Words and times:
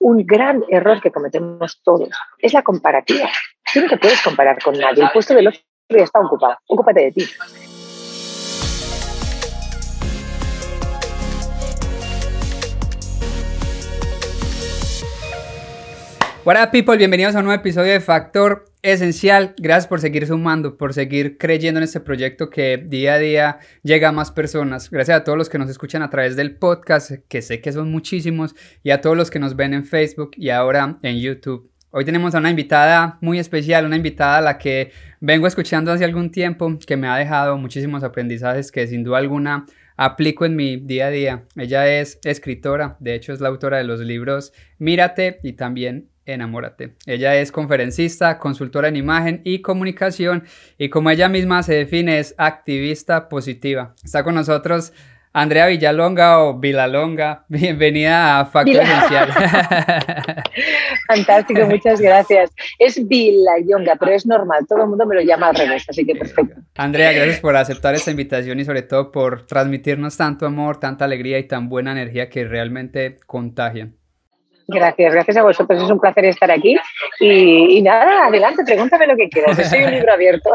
un 0.00 0.24
gran 0.26 0.64
error 0.68 1.00
que 1.00 1.10
cometemos 1.10 1.80
todos, 1.82 2.10
es 2.38 2.52
la 2.52 2.62
comparativa. 2.62 3.28
Tú 3.72 3.80
no 3.80 3.88
te 3.88 3.98
puedes 3.98 4.22
comparar 4.22 4.62
con 4.62 4.78
nadie, 4.78 5.04
el 5.04 5.10
puesto 5.10 5.34
del 5.34 5.48
otro 5.48 5.60
ya 5.88 6.04
está 6.04 6.20
ocupado, 6.20 6.58
ocúpate 6.66 7.00
de 7.00 7.12
ti. 7.12 7.28
Hola 16.50 16.70
people, 16.70 16.96
bienvenidos 16.96 17.34
a 17.34 17.40
un 17.40 17.44
nuevo 17.44 17.60
episodio 17.60 17.92
de 17.92 18.00
Factor 18.00 18.72
Esencial. 18.80 19.54
Gracias 19.58 19.86
por 19.86 20.00
seguir 20.00 20.26
sumando, 20.26 20.78
por 20.78 20.94
seguir 20.94 21.36
creyendo 21.36 21.78
en 21.78 21.84
este 21.84 22.00
proyecto 22.00 22.48
que 22.48 22.78
día 22.78 23.12
a 23.12 23.18
día 23.18 23.58
llega 23.82 24.08
a 24.08 24.12
más 24.12 24.30
personas. 24.30 24.88
Gracias 24.88 25.18
a 25.18 25.24
todos 25.24 25.36
los 25.36 25.50
que 25.50 25.58
nos 25.58 25.68
escuchan 25.68 26.00
a 26.00 26.08
través 26.08 26.36
del 26.36 26.56
podcast, 26.56 27.10
que 27.28 27.42
sé 27.42 27.60
que 27.60 27.70
son 27.70 27.90
muchísimos, 27.90 28.54
y 28.82 28.92
a 28.92 29.02
todos 29.02 29.14
los 29.14 29.30
que 29.30 29.38
nos 29.38 29.56
ven 29.56 29.74
en 29.74 29.84
Facebook 29.84 30.30
y 30.38 30.48
ahora 30.48 30.98
en 31.02 31.18
YouTube. 31.18 31.70
Hoy 31.90 32.06
tenemos 32.06 32.34
a 32.34 32.38
una 32.38 32.48
invitada 32.48 33.18
muy 33.20 33.38
especial, 33.38 33.84
una 33.84 33.96
invitada 33.96 34.38
a 34.38 34.40
la 34.40 34.56
que 34.56 34.90
vengo 35.20 35.46
escuchando 35.46 35.92
hace 35.92 36.06
algún 36.06 36.30
tiempo, 36.30 36.78
que 36.78 36.96
me 36.96 37.08
ha 37.08 37.16
dejado 37.18 37.58
muchísimos 37.58 38.02
aprendizajes 38.02 38.72
que 38.72 38.86
sin 38.86 39.04
duda 39.04 39.18
alguna 39.18 39.66
aplico 39.98 40.46
en 40.46 40.56
mi 40.56 40.78
día 40.78 41.08
a 41.08 41.10
día. 41.10 41.44
Ella 41.56 41.86
es 42.00 42.18
escritora, 42.24 42.96
de 43.00 43.14
hecho 43.14 43.34
es 43.34 43.40
la 43.42 43.48
autora 43.48 43.76
de 43.76 43.84
los 43.84 44.00
libros 44.00 44.54
Mírate 44.78 45.40
y 45.42 45.52
también 45.52 46.08
Enamórate. 46.28 46.94
Ella 47.06 47.36
es 47.36 47.50
conferencista, 47.50 48.38
consultora 48.38 48.88
en 48.88 48.96
imagen 48.96 49.40
y 49.44 49.62
comunicación 49.62 50.44
y 50.76 50.90
como 50.90 51.08
ella 51.10 51.30
misma 51.30 51.62
se 51.62 51.74
define 51.74 52.18
es 52.18 52.34
activista 52.36 53.30
positiva. 53.30 53.94
Está 54.04 54.22
con 54.24 54.34
nosotros 54.34 54.92
Andrea 55.32 55.66
Villalonga 55.68 56.42
o 56.42 56.58
Vilalonga. 56.58 57.44
Bienvenida 57.48 58.40
a 58.40 58.44
Factor 58.44 58.82
Esencial. 58.82 59.32
Fantástico, 61.08 61.66
muchas 61.66 62.00
gracias. 62.00 62.50
Es 62.78 63.06
Vilalonga, 63.06 63.96
pero 63.98 64.12
es 64.12 64.26
normal, 64.26 64.66
todo 64.68 64.82
el 64.82 64.88
mundo 64.88 65.06
me 65.06 65.14
lo 65.14 65.22
llama 65.22 65.48
al 65.48 65.56
revés, 65.56 65.86
así 65.88 66.04
que 66.04 66.14
perfecto. 66.14 66.60
Andrea, 66.76 67.12
gracias 67.12 67.40
por 67.40 67.56
aceptar 67.56 67.94
esta 67.94 68.10
invitación 68.10 68.60
y 68.60 68.64
sobre 68.64 68.82
todo 68.82 69.12
por 69.12 69.46
transmitirnos 69.46 70.16
tanto 70.16 70.44
amor, 70.44 70.78
tanta 70.78 71.04
alegría 71.04 71.38
y 71.38 71.44
tan 71.44 71.68
buena 71.68 71.92
energía 71.92 72.28
que 72.28 72.44
realmente 72.44 73.16
contagian. 73.26 73.97
Gracias, 74.70 75.14
gracias 75.14 75.36
a 75.38 75.42
vosotros. 75.42 75.82
Es 75.82 75.90
un 75.90 75.98
placer 75.98 76.26
estar 76.26 76.50
aquí. 76.50 76.76
Y, 77.20 77.80
nada, 77.80 78.26
adelante, 78.26 78.62
pregúntame 78.64 79.06
lo 79.06 79.16
que 79.16 79.30
quieras. 79.30 79.56
Soy 79.70 79.82
un 79.82 79.90
libro 79.90 80.12
abierto. 80.12 80.50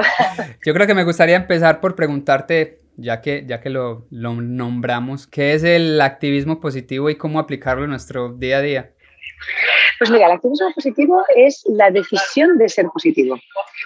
Yo 0.63 0.73
creo 0.73 0.85
que 0.85 0.93
me 0.93 1.03
gustaría 1.03 1.35
empezar 1.35 1.81
por 1.81 1.95
preguntarte, 1.95 2.79
ya 2.95 3.21
que, 3.21 3.43
ya 3.47 3.59
que 3.59 3.71
lo, 3.71 4.05
lo 4.11 4.35
nombramos, 4.35 5.25
¿qué 5.25 5.53
es 5.53 5.63
el 5.63 5.99
activismo 5.99 6.61
positivo 6.61 7.09
y 7.09 7.15
cómo 7.15 7.39
aplicarlo 7.39 7.85
en 7.85 7.89
nuestro 7.89 8.29
día 8.29 8.57
a 8.57 8.61
día? 8.61 8.91
Pues 10.03 10.11
mira, 10.11 10.25
el 10.25 10.33
activismo 10.33 10.69
positivo 10.75 11.23
es 11.33 11.63
la 11.65 11.89
decisión 11.89 12.57
de 12.57 12.67
ser 12.67 12.87
positivo. 12.87 13.39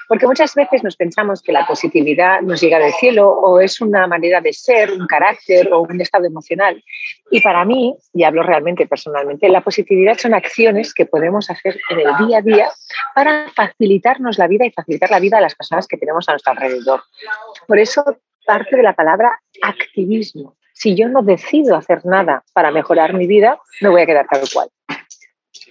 Porque 0.07 0.25
muchas 0.25 0.55
veces 0.55 0.83
nos 0.83 0.95
pensamos 0.95 1.43
que 1.43 1.51
la 1.51 1.67
positividad 1.67 2.41
nos 2.41 2.59
llega 2.59 2.79
del 2.79 2.91
cielo 2.93 3.29
o 3.29 3.59
es 3.59 3.79
una 3.81 4.07
manera 4.07 4.41
de 4.41 4.51
ser, 4.51 4.93
un 4.93 5.05
carácter 5.05 5.71
o 5.71 5.81
un 5.81 6.01
estado 6.01 6.25
emocional. 6.25 6.83
Y 7.29 7.39
para 7.41 7.63
mí, 7.65 7.95
y 8.15 8.23
hablo 8.23 8.41
realmente 8.41 8.87
personalmente, 8.87 9.47
la 9.47 9.61
positividad 9.61 10.17
son 10.17 10.33
acciones 10.33 10.91
que 10.91 11.05
podemos 11.05 11.51
hacer 11.51 11.77
en 11.91 11.99
el 11.99 12.25
día 12.25 12.39
a 12.39 12.41
día 12.41 12.69
para 13.13 13.49
facilitarnos 13.49 14.39
la 14.39 14.47
vida 14.47 14.65
y 14.65 14.71
facilitar 14.71 15.11
la 15.11 15.19
vida 15.19 15.37
a 15.37 15.41
las 15.41 15.53
personas 15.53 15.85
que 15.85 15.97
tenemos 15.97 16.27
a 16.27 16.31
nuestro 16.31 16.53
alrededor. 16.53 17.03
Por 17.67 17.77
eso 17.77 18.03
parte 18.47 18.75
de 18.75 18.81
la 18.81 18.93
palabra 18.93 19.39
activismo. 19.61 20.55
Si 20.73 20.95
yo 20.95 21.09
no 21.09 21.21
decido 21.21 21.75
hacer 21.75 22.07
nada 22.07 22.43
para 22.53 22.71
mejorar 22.71 23.13
mi 23.13 23.27
vida, 23.27 23.59
me 23.81 23.89
voy 23.89 24.01
a 24.01 24.07
quedar 24.07 24.25
tal 24.27 24.41
cual 24.51 24.69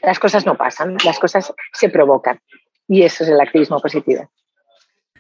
las 0.06 0.20
cosas 0.20 0.46
no 0.46 0.56
pasan, 0.56 0.96
las 1.04 1.18
cosas 1.18 1.52
se 1.72 1.88
provocan. 1.90 2.38
Y 2.88 3.02
eso 3.02 3.24
es 3.24 3.30
el 3.30 3.40
activismo 3.40 3.80
positivo. 3.80 4.30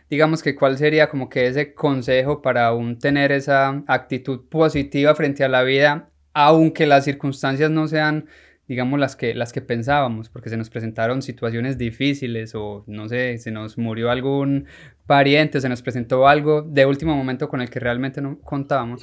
Digamos 0.08 0.44
que 0.44 0.54
cuál 0.54 0.78
sería 0.78 1.10
como 1.10 1.28
que 1.28 1.48
ese 1.48 1.74
consejo 1.74 2.40
para 2.40 2.68
aún 2.68 2.96
tener 2.96 3.32
esa 3.32 3.82
actitud 3.88 4.48
positiva 4.48 5.16
frente 5.16 5.42
a 5.42 5.48
la 5.48 5.64
vida, 5.64 6.10
aunque 6.32 6.86
las 6.86 7.04
circunstancias 7.04 7.68
no 7.68 7.88
sean, 7.88 8.28
digamos, 8.68 9.00
las 9.00 9.16
que, 9.16 9.34
las 9.34 9.52
que 9.52 9.60
pensábamos, 9.60 10.28
porque 10.28 10.50
se 10.50 10.56
nos 10.56 10.70
presentaron 10.70 11.20
situaciones 11.20 11.76
difíciles 11.76 12.54
o 12.54 12.84
no 12.86 13.08
sé, 13.08 13.38
se 13.38 13.50
nos 13.50 13.78
murió 13.78 14.12
algún 14.12 14.68
pariente, 15.08 15.60
se 15.60 15.68
nos 15.68 15.82
presentó 15.82 16.28
algo 16.28 16.62
de 16.62 16.86
último 16.86 17.16
momento 17.16 17.48
con 17.48 17.60
el 17.60 17.68
que 17.68 17.80
realmente 17.80 18.20
no 18.20 18.38
contábamos. 18.38 19.02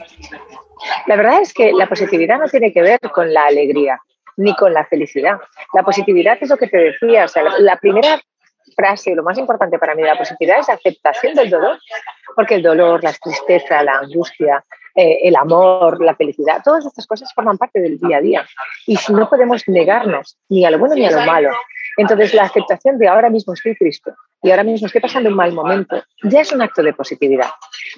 La 1.08 1.18
verdad 1.18 1.42
es 1.42 1.54
que 1.54 1.74
la 1.74 1.90
positividad 1.90 2.40
no 2.40 2.48
tiene 2.48 2.72
que 2.72 2.82
ver 2.82 3.00
con 3.14 3.34
la 3.34 3.48
alegría 3.48 4.00
ni 4.38 4.56
con 4.56 4.74
la 4.74 4.86
felicidad. 4.86 5.38
La 5.74 5.84
positividad 5.84 6.38
es 6.42 6.50
lo 6.50 6.58
que 6.58 6.68
te 6.68 6.78
decía, 6.78 7.26
o 7.26 7.28
sea, 7.28 7.44
la, 7.60 7.78
primera 7.78 8.20
frase, 8.76 9.16
lo 9.16 9.24
más 9.24 9.38
importante 9.38 9.78
para 9.80 9.96
mí 9.96 10.02
de 10.02 10.10
la 10.10 10.18
positividad 10.18 10.60
es 10.60 10.70
aceptación 10.70 11.36
del 11.36 11.50
dolor, 11.50 11.80
porque 12.36 12.56
el 12.56 12.64
dolor, 12.64 13.04
la 13.04 13.14
tristeza, 13.14 13.84
la 13.84 14.00
angustia, 14.00 14.64
eh, 14.96 15.20
el 15.24 15.36
amor, 15.36 16.04
la 16.04 16.16
felicidad, 16.16 16.62
todas 16.64 16.86
estas 16.86 17.08
cosas 17.08 17.34
forman 17.34 17.58
parte 17.58 17.80
del 17.80 17.98
día 17.98 18.18
a 18.18 18.22
día. 18.22 18.48
Y 18.88 18.96
si 18.98 19.14
no 19.14 19.30
podemos 19.30 19.64
negarnos 19.68 20.38
ni 20.50 20.66
a 20.66 20.72
lo 20.72 20.80
bueno 20.80 20.96
ni 20.96 21.06
a 21.06 21.12
lo 21.12 21.26
malo, 21.26 21.50
entonces 21.98 22.34
la 22.34 22.44
aceptación 22.44 22.98
de 22.98 23.08
ahora 23.08 23.30
mismo 23.30 23.54
estoy 23.54 23.76
triste 23.76 24.12
y 24.44 24.52
ahora 24.52 24.64
mismo 24.64 24.88
estoy 24.88 25.02
pasando 25.02 25.30
un 25.30 25.36
mal 25.36 25.54
momento, 25.54 26.04
ya 26.24 26.42
es 26.42 26.52
un 26.52 26.62
acto 26.62 26.84
de 26.84 26.94
positividad, 26.94 27.48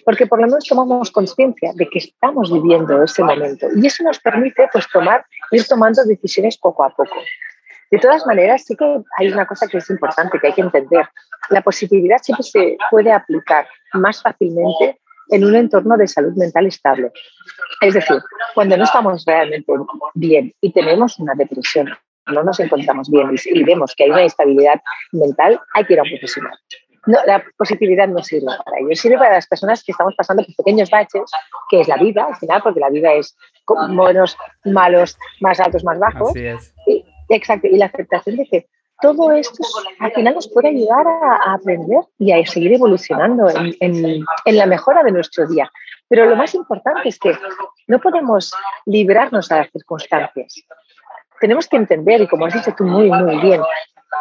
porque 0.06 0.28
por 0.28 0.39
lo 0.39 0.45
menos 0.45 0.63
tomamos 0.63 1.11
conciencia 1.11 1.72
de 1.73 1.89
que 1.89 2.00
estamos 2.00 2.53
viviendo 2.53 3.03
ese 3.03 3.23
momento 3.23 3.67
y 3.75 3.88
eso 3.88 4.03
nos 4.03 4.19
permite 4.19 4.69
pues 4.72 4.88
tomar, 4.94 5.25
ir 5.51 5.66
tomando 5.67 6.03
decisiones 6.06 6.57
poco 6.57 6.83
a 6.83 6.89
poco. 6.89 7.16
De 7.91 7.97
todas 7.97 8.25
maneras, 8.25 8.63
sí 8.66 8.75
que 8.75 8.85
hay 9.17 9.31
una 9.31 9.45
cosa 9.45 9.67
que 9.67 9.78
es 9.78 9.89
importante, 9.89 10.39
que 10.39 10.47
hay 10.47 10.53
que 10.53 10.61
entender. 10.61 11.07
La 11.50 11.61
positividad 11.61 12.17
siempre 12.22 12.44
se 12.44 12.77
puede 12.89 13.12
aplicar 13.12 13.67
más 13.94 14.22
fácilmente 14.22 15.00
en 15.29 15.45
un 15.45 15.56
entorno 15.56 15.97
de 15.97 16.07
salud 16.07 16.33
mental 16.35 16.67
estable. 16.67 17.12
Es 17.81 17.94
decir, 17.94 18.22
cuando 18.53 18.77
no 18.77 18.83
estamos 18.83 19.23
realmente 19.25 19.72
bien 20.13 20.53
y 20.62 20.72
tenemos 20.72 21.19
una 21.19 21.33
depresión, 21.35 21.89
no 22.28 22.44
nos 22.44 22.59
encontramos 22.59 23.09
bien 23.09 23.30
y, 23.46 23.63
vemos 23.63 23.94
que 23.96 24.06
hay 24.06 24.12
una 24.12 24.24
instabilidad 24.24 24.81
mental, 25.12 25.59
hay 25.74 25.86
que 25.86 25.94
ir 25.94 26.00
a 26.00 26.03
un 26.03 26.09
profesional. 26.09 26.58
No, 27.08 27.19
la 27.28 27.44
positividad 27.58 28.08
no 28.08 28.24
sirve 28.24 28.47
para 28.66 28.80
ello, 28.80 28.96
sirve 28.96 29.18
para 29.18 29.34
las 29.34 29.47
personas 29.47 29.84
que 29.84 29.91
estamos 29.91 30.16
pasando 30.16 30.44
por 30.44 30.56
pequeños 30.56 30.90
baches, 30.90 31.30
que 31.69 31.81
es 31.81 31.88
la 31.88 31.97
vida 31.97 32.25
al 32.25 32.36
final, 32.36 32.62
porque 32.63 32.80
la 32.80 32.90
vida 32.90 33.13
es 33.13 33.38
buenos, 33.90 34.36
malos, 34.63 35.18
más 35.40 35.59
altos, 35.59 35.84
más 35.84 36.00
bajos. 36.00 36.31
Así 36.31 36.47
es. 36.47 36.74
exacto, 37.30 37.68
y 37.68 37.78
la 37.78 37.86
aceptación 37.86 38.38
de 38.38 38.47
que 38.47 38.68
todo 39.02 39.31
esto 39.34 39.63
al 40.00 40.12
final 40.13 40.36
nos 40.36 40.47
puede 40.52 40.69
ayudar 40.69 41.06
a, 41.06 41.53
aprender 41.53 42.02
y 42.18 42.31
a 42.31 42.46
seguir 42.46 42.74
evolucionando 42.74 43.47
en, 43.80 44.25
la 44.46 44.66
mejora 44.66 45.03
de 45.03 45.12
nuestro 45.12 45.47
día. 45.47 45.69
Pero 46.07 46.25
lo 46.25 46.36
más 46.36 46.53
importante 46.56 47.09
es 47.09 47.19
que 47.19 47.36
no 47.88 48.00
podemos 48.00 48.53
librarnos 48.86 49.52
a 49.52 49.57
las 49.57 49.72
circunstancias. 49.72 50.63
Tenemos 51.40 51.68
que 51.68 51.78
entender, 51.78 52.22
y 52.22 52.28
como 52.28 52.46
has 52.46 52.53
dicho 52.53 52.73
tú 52.78 52.84
muy, 52.84 53.09
muy 53.09 53.38
bien, 53.40 53.62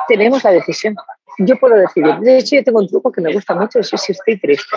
tenemos 0.09 0.45
la 0.45 0.53
decisión. 0.53 0.97
Yo 1.39 1.57
puedo 1.57 1.75
decidir. 1.75 2.17
De 2.19 2.39
hecho, 2.39 2.57
yo 2.57 2.65
tengo 2.65 2.79
un 2.79 2.89
truco 2.89 3.11
que 3.11 3.21
me 3.21 3.33
gusta 3.33 3.55
mucho, 3.55 3.81
es 3.81 3.89
si 3.89 4.13
estoy 4.13 4.39
triste, 4.39 4.77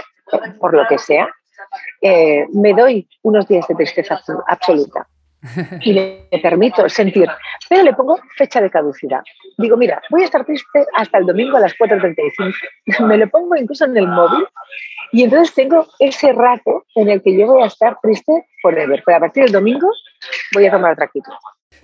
por 0.59 0.73
lo 0.73 0.87
que 0.87 0.97
sea, 0.97 1.29
eh, 2.01 2.45
me 2.53 2.73
doy 2.73 3.07
unos 3.23 3.47
días 3.47 3.67
de 3.67 3.75
tristeza 3.75 4.19
absoluta 4.47 5.07
y 5.81 5.93
me 5.93 6.39
permito 6.41 6.87
sentir, 6.89 7.29
pero 7.69 7.83
le 7.83 7.93
pongo 7.93 8.19
fecha 8.35 8.59
de 8.61 8.69
caducidad. 8.69 9.21
Digo, 9.57 9.77
mira, 9.77 10.01
voy 10.09 10.21
a 10.21 10.25
estar 10.25 10.45
triste 10.45 10.85
hasta 10.95 11.17
el 11.19 11.25
domingo 11.25 11.57
a 11.57 11.61
las 11.61 11.73
4.35. 11.77 13.07
Me 13.07 13.17
lo 13.17 13.29
pongo 13.29 13.55
incluso 13.55 13.85
en 13.85 13.97
el 13.97 14.07
móvil 14.07 14.47
y 15.11 15.23
entonces 15.23 15.53
tengo 15.53 15.87
ese 15.99 16.33
rato 16.33 16.85
en 16.95 17.09
el 17.09 17.21
que 17.21 17.37
yo 17.37 17.47
voy 17.47 17.63
a 17.63 17.67
estar 17.67 17.97
triste 18.01 18.47
forever. 18.61 19.01
Pero 19.05 19.17
a 19.17 19.19
partir 19.19 19.43
del 19.43 19.53
domingo 19.53 19.89
voy 20.53 20.65
a 20.65 20.71
tomar 20.71 20.93
otra 20.93 21.05
actitud. 21.05 21.33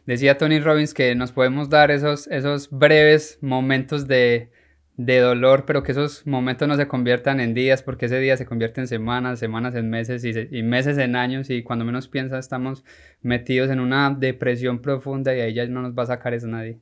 Decía 0.05 0.37
Tony 0.37 0.59
Robbins 0.59 0.93
que 0.93 1.15
nos 1.15 1.31
podemos 1.31 1.69
dar 1.69 1.91
esos, 1.91 2.27
esos 2.27 2.69
breves 2.69 3.39
momentos 3.41 4.07
de, 4.07 4.51
de 4.97 5.19
dolor, 5.19 5.65
pero 5.65 5.81
que 5.81 5.91
esos 5.91 6.25
momentos 6.27 6.67
no 6.67 6.75
se 6.75 6.87
conviertan 6.87 7.39
en 7.39 7.53
días, 7.53 7.81
porque 7.81 8.05
ese 8.05 8.19
día 8.19 8.37
se 8.37 8.45
convierte 8.45 8.81
en 8.81 8.87
semanas, 8.87 9.39
semanas 9.39 9.75
en 9.75 9.89
meses 9.89 10.23
y, 10.23 10.63
meses 10.63 10.97
en 10.97 11.15
años, 11.15 11.49
y 11.49 11.63
cuando 11.63 11.85
menos 11.85 12.07
piensa 12.07 12.37
estamos 12.37 12.83
metidos 13.21 13.69
en 13.69 13.79
una 13.79 14.11
depresión 14.11 14.81
profunda 14.81 15.35
y 15.35 15.41
ahí 15.41 15.53
ya 15.53 15.65
no 15.67 15.81
nos 15.81 15.93
va 15.93 16.03
a 16.03 16.07
sacar 16.07 16.33
eso 16.33 16.47
nadie. 16.47 16.79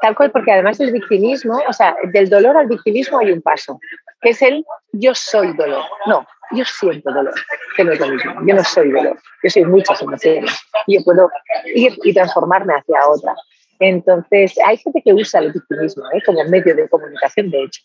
Tal 0.00 0.14
cual, 0.14 0.30
porque 0.30 0.52
además 0.52 0.80
el 0.80 0.92
victimismo, 0.92 1.60
o 1.68 1.72
sea, 1.72 1.94
del 2.12 2.30
dolor 2.30 2.56
al 2.56 2.68
victimismo 2.68 3.18
hay 3.18 3.32
un 3.32 3.42
paso, 3.42 3.78
que 4.20 4.30
es 4.30 4.40
el 4.40 4.64
yo 4.92 5.14
soy 5.14 5.54
dolor. 5.54 5.84
No, 6.06 6.26
yo 6.52 6.64
siento 6.64 7.12
dolor, 7.12 7.34
que 7.76 7.84
no 7.84 7.92
es 7.92 8.00
lo 8.00 8.08
mismo. 8.08 8.34
Yo 8.46 8.54
no 8.54 8.64
soy 8.64 8.90
dolor, 8.90 9.18
yo 9.42 9.50
soy 9.50 9.64
muchas 9.64 10.02
emociones. 10.02 10.52
Y 10.86 10.98
yo 10.98 11.04
puedo 11.04 11.30
ir 11.74 11.96
y 12.04 12.12
transformarme 12.12 12.74
hacia 12.74 13.08
otra. 13.08 13.34
Entonces, 13.78 14.54
hay 14.64 14.76
gente 14.76 15.02
que 15.02 15.14
usa 15.14 15.40
el 15.40 15.52
victimismo 15.52 16.04
¿eh? 16.12 16.22
como 16.24 16.44
medio 16.44 16.74
de 16.74 16.88
comunicación, 16.88 17.50
de 17.50 17.64
hecho. 17.64 17.82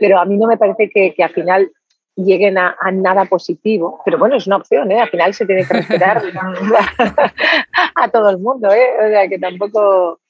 Pero 0.00 0.18
a 0.18 0.24
mí 0.24 0.36
no 0.36 0.46
me 0.46 0.56
parece 0.56 0.90
que, 0.90 1.14
que 1.14 1.22
al 1.22 1.30
final 1.30 1.70
lleguen 2.16 2.56
a, 2.58 2.76
nada 2.92 3.26
positivo. 3.26 4.00
Pero 4.04 4.18
bueno, 4.18 4.36
es 4.36 4.46
una 4.46 4.56
opción, 4.56 4.90
¿eh? 4.90 5.00
Al 5.00 5.10
final 5.10 5.34
se 5.34 5.46
tiene 5.46 5.66
que 5.66 5.74
respetar 5.74 6.22
a 7.94 8.08
todo 8.08 8.30
el 8.30 8.38
mundo, 8.38 8.72
¿eh? 8.72 8.88
O 8.98 9.08
sea, 9.08 9.28
que 9.28 9.38
tampoco... 9.38 10.20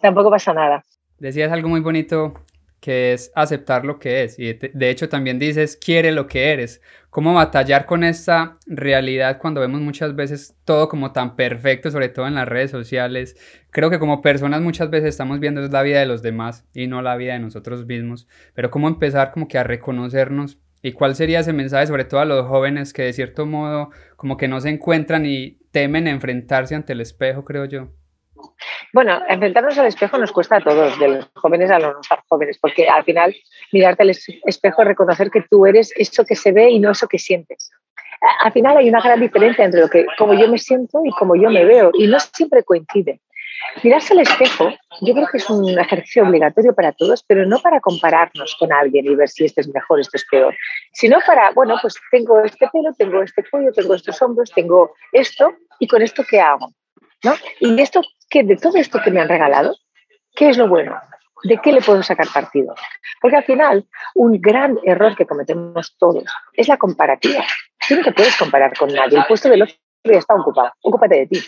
tampoco 0.00 0.30
pasa 0.30 0.54
nada. 0.54 0.84
Decías 1.18 1.50
algo 1.50 1.68
muy 1.68 1.80
bonito 1.80 2.34
que 2.80 3.12
es 3.12 3.32
aceptar 3.34 3.84
lo 3.84 3.98
que 3.98 4.22
es. 4.22 4.38
Y 4.38 4.52
de 4.54 4.90
hecho 4.90 5.08
también 5.08 5.38
dices, 5.38 5.76
quiere 5.76 6.12
lo 6.12 6.26
que 6.26 6.52
eres. 6.52 6.80
¿Cómo 7.10 7.34
batallar 7.34 7.86
con 7.86 8.04
esta 8.04 8.58
realidad 8.66 9.38
cuando 9.38 9.60
vemos 9.60 9.80
muchas 9.80 10.14
veces 10.14 10.56
todo 10.64 10.88
como 10.88 11.12
tan 11.12 11.36
perfecto, 11.36 11.90
sobre 11.90 12.08
todo 12.08 12.26
en 12.26 12.34
las 12.34 12.46
redes 12.46 12.70
sociales? 12.70 13.36
Creo 13.70 13.90
que 13.90 13.98
como 13.98 14.22
personas 14.22 14.60
muchas 14.60 14.90
veces 14.90 15.08
estamos 15.08 15.40
viendo 15.40 15.62
es 15.64 15.70
la 15.70 15.82
vida 15.82 16.00
de 16.00 16.06
los 16.06 16.22
demás 16.22 16.64
y 16.74 16.86
no 16.86 17.02
la 17.02 17.16
vida 17.16 17.32
de 17.32 17.40
nosotros 17.40 17.86
mismos. 17.86 18.28
Pero 18.54 18.70
cómo 18.70 18.88
empezar 18.88 19.32
como 19.32 19.48
que 19.48 19.58
a 19.58 19.64
reconocernos 19.64 20.58
y 20.82 20.92
cuál 20.92 21.16
sería 21.16 21.40
ese 21.40 21.52
mensaje 21.52 21.88
sobre 21.88 22.04
todo 22.04 22.20
a 22.20 22.24
los 22.24 22.46
jóvenes 22.46 22.92
que 22.92 23.02
de 23.02 23.12
cierto 23.12 23.46
modo 23.46 23.90
como 24.16 24.36
que 24.36 24.46
no 24.46 24.60
se 24.60 24.68
encuentran 24.68 25.26
y 25.26 25.58
temen 25.72 26.06
enfrentarse 26.06 26.74
ante 26.74 26.92
el 26.92 27.00
espejo, 27.00 27.44
creo 27.44 27.64
yo. 27.64 27.88
Bueno, 28.92 29.20
enfrentarnos 29.28 29.78
al 29.78 29.86
espejo 29.86 30.18
nos 30.18 30.32
cuesta 30.32 30.56
a 30.56 30.60
todos, 30.60 30.98
de 30.98 31.08
los 31.08 31.30
jóvenes 31.34 31.70
a 31.70 31.78
los 31.78 31.94
no 31.94 32.16
jóvenes, 32.28 32.58
porque 32.58 32.88
al 32.88 33.04
final 33.04 33.34
mirarte 33.72 34.02
al 34.02 34.10
espejo 34.10 34.82
es 34.82 34.88
reconocer 34.88 35.30
que 35.30 35.44
tú 35.48 35.66
eres 35.66 35.92
eso 35.96 36.24
que 36.24 36.36
se 36.36 36.52
ve 36.52 36.70
y 36.70 36.78
no 36.78 36.90
eso 36.90 37.08
que 37.08 37.18
sientes. 37.18 37.70
Al 38.42 38.52
final 38.52 38.76
hay 38.76 38.88
una 38.88 39.00
gran 39.00 39.20
diferencia 39.20 39.64
entre 39.64 39.80
lo 39.80 39.88
que, 39.88 40.06
cómo 40.16 40.34
yo 40.34 40.48
me 40.48 40.58
siento 40.58 41.00
y 41.04 41.10
cómo 41.10 41.36
yo 41.36 41.50
me 41.50 41.64
veo, 41.64 41.90
y 41.94 42.06
no 42.06 42.18
siempre 42.18 42.64
coincide. 42.64 43.20
Mirarse 43.82 44.12
al 44.12 44.20
espejo, 44.20 44.70
yo 45.00 45.14
creo 45.14 45.26
que 45.30 45.38
es 45.38 45.50
un 45.50 45.78
ejercicio 45.78 46.24
obligatorio 46.24 46.74
para 46.74 46.92
todos, 46.92 47.22
pero 47.22 47.46
no 47.46 47.58
para 47.58 47.80
compararnos 47.80 48.56
con 48.58 48.72
alguien 48.72 49.06
y 49.06 49.14
ver 49.14 49.28
si 49.28 49.44
este 49.44 49.60
es 49.60 49.68
mejor, 49.68 50.00
este 50.00 50.16
es 50.16 50.26
peor, 50.30 50.56
sino 50.92 51.18
para, 51.26 51.50
bueno, 51.52 51.76
pues 51.80 51.94
tengo 52.10 52.40
este 52.40 52.68
pelo, 52.72 52.92
tengo 52.96 53.22
este 53.22 53.44
cuello, 53.48 53.72
tengo 53.72 53.94
estos 53.94 54.20
hombros, 54.22 54.50
tengo 54.52 54.94
esto, 55.12 55.54
y 55.78 55.86
con 55.86 56.02
esto, 56.02 56.24
¿qué 56.28 56.40
hago? 56.40 56.72
¿No? 57.24 57.34
Y 57.60 57.80
esto 57.80 58.00
que 58.28 58.42
de 58.44 58.56
todo 58.56 58.76
esto 58.76 59.00
que 59.02 59.10
me 59.10 59.20
han 59.20 59.28
regalado, 59.28 59.74
¿qué 60.34 60.50
es 60.50 60.58
lo 60.58 60.68
bueno? 60.68 61.00
¿De 61.44 61.58
qué 61.58 61.72
le 61.72 61.80
puedo 61.80 62.02
sacar 62.02 62.26
partido? 62.32 62.74
Porque 63.20 63.36
al 63.36 63.44
final, 63.44 63.86
un 64.14 64.40
gran 64.40 64.78
error 64.84 65.16
que 65.16 65.26
cometemos 65.26 65.96
todos 65.98 66.24
es 66.52 66.68
la 66.68 66.76
comparativa. 66.76 67.44
Tú 67.88 67.96
no 67.96 68.02
te 68.02 68.12
puedes 68.12 68.36
comparar 68.36 68.76
con 68.76 68.92
nadie. 68.92 69.18
El 69.18 69.24
puesto 69.26 69.48
del 69.48 69.62
otro 69.62 69.74
ya 70.04 70.18
está 70.18 70.34
ocupado. 70.34 70.72
Ocúpate 70.82 71.16
de 71.16 71.26
ti. 71.26 71.40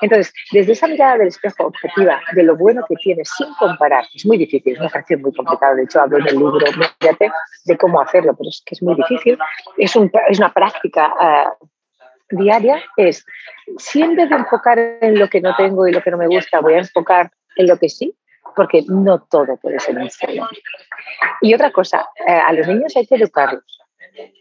Entonces, 0.00 0.32
desde 0.52 0.72
esa 0.72 0.86
mirada 0.88 1.18
del 1.18 1.28
espejo 1.28 1.66
objetiva, 1.66 2.20
de 2.32 2.42
lo 2.42 2.56
bueno 2.56 2.84
que 2.88 2.96
tienes, 2.96 3.30
sin 3.36 3.52
comparar, 3.54 4.04
es 4.14 4.26
muy 4.26 4.36
difícil, 4.38 4.74
es 4.74 4.78
una 4.78 4.88
ejercicio 4.88 5.18
muy 5.18 5.32
complicado. 5.34 5.76
De 5.76 5.84
hecho, 5.84 6.00
hablo 6.00 6.18
en 6.18 6.28
el 6.28 6.34
libro, 6.36 6.58
de 7.64 7.78
cómo 7.78 8.00
hacerlo, 8.00 8.34
pero 8.36 8.48
es 8.48 8.62
que 8.64 8.74
es 8.74 8.82
muy 8.82 8.94
difícil. 8.94 9.38
Es, 9.76 9.96
un, 9.96 10.10
es 10.28 10.38
una 10.38 10.52
práctica 10.52 11.12
uh, 11.18 11.66
diaria 12.30 12.82
es, 12.96 13.24
si 13.78 14.02
en 14.02 14.16
vez 14.16 14.28
de 14.28 14.36
enfocar 14.36 14.78
en 14.78 15.18
lo 15.18 15.28
que 15.28 15.40
no 15.40 15.54
tengo 15.56 15.86
y 15.86 15.92
lo 15.92 16.02
que 16.02 16.10
no 16.10 16.16
me 16.16 16.26
gusta, 16.26 16.60
voy 16.60 16.74
a 16.74 16.78
enfocar 16.78 17.30
en 17.56 17.66
lo 17.66 17.78
que 17.78 17.88
sí, 17.88 18.14
porque 18.56 18.82
no 18.88 19.22
todo 19.22 19.56
puede 19.56 19.78
ser 19.78 19.96
un. 19.96 20.08
Y 21.40 21.54
otra 21.54 21.70
cosa, 21.72 22.08
eh, 22.26 22.32
a 22.32 22.52
los 22.52 22.66
niños 22.66 22.96
hay 22.96 23.06
que 23.06 23.16
educarlos, 23.16 23.80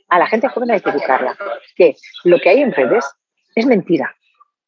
a 0.10 0.20
la 0.20 0.28
gente 0.28 0.48
joven 0.50 0.72
hay 0.72 0.82
que 0.82 0.90
educarla, 0.90 1.38
que 1.76 1.96
lo 2.24 2.40
que 2.40 2.50
hay 2.50 2.62
en 2.62 2.72
redes 2.72 3.06
es 3.56 3.66
mentira. 3.66 4.16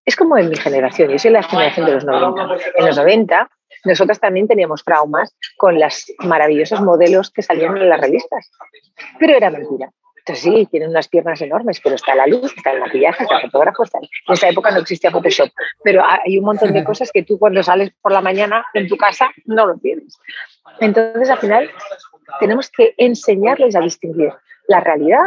Es 0.04 0.16
como 0.16 0.38
en 0.38 0.50
mi 0.50 0.56
generación, 0.56 1.10
yo 1.10 1.20
soy 1.20 1.32
la 1.32 1.44
generación 1.44 1.86
de 1.86 1.94
los 1.94 2.06
90. 2.06 2.56
En 2.76 2.86
los 2.88 2.98
90 2.98 3.50
nosotras 3.86 4.20
también 4.20 4.48
teníamos 4.48 4.84
traumas 4.84 5.36
con 5.58 5.80
los 5.80 6.12
maravillosos 6.20 6.82
modelos 6.82 7.32
que 7.32 7.42
salían 7.42 7.78
en 7.78 7.90
las 7.90 8.02
revistas, 8.02 8.52
pero 9.20 9.36
era 9.36 9.50
mentira. 9.50 9.92
Entonces 10.32 10.54
sí, 10.54 10.66
tienen 10.72 10.90
unas 10.90 11.10
piernas 11.10 11.42
enormes, 11.42 11.82
pero 11.84 11.96
está 11.96 12.16
la 12.16 12.26
luz, 12.26 12.54
está 12.56 12.72
el 12.72 12.80
maquillaje, 12.80 13.24
está 13.24 13.36
el 13.36 13.42
fotógrafo, 13.44 13.84
está... 13.84 14.00
En 14.00 14.34
esa 14.34 14.48
época 14.48 14.72
no 14.72 14.80
existía 14.80 15.12
Photoshop, 15.12 15.50
pero 15.84 16.04
hay 16.06 16.38
un 16.38 16.46
montón 16.46 16.72
de 16.72 16.86
cosas 16.86 17.12
que 17.12 17.24
tú 17.24 17.38
cuando 17.38 17.62
sales 17.64 17.92
por 18.02 18.14
la 18.14 18.22
mañana 18.22 18.66
en 18.74 18.88
tu 18.88 18.96
casa 18.96 19.30
no 19.46 19.66
lo 19.66 19.78
tienes. 19.78 20.18
Entonces 20.80 21.30
al 21.30 21.38
final 21.40 21.70
tenemos 22.40 22.70
que 22.70 22.94
enseñarles 22.98 23.76
a 23.76 23.82
distinguir 23.82 24.32
la 24.68 24.80
realidad 24.80 25.24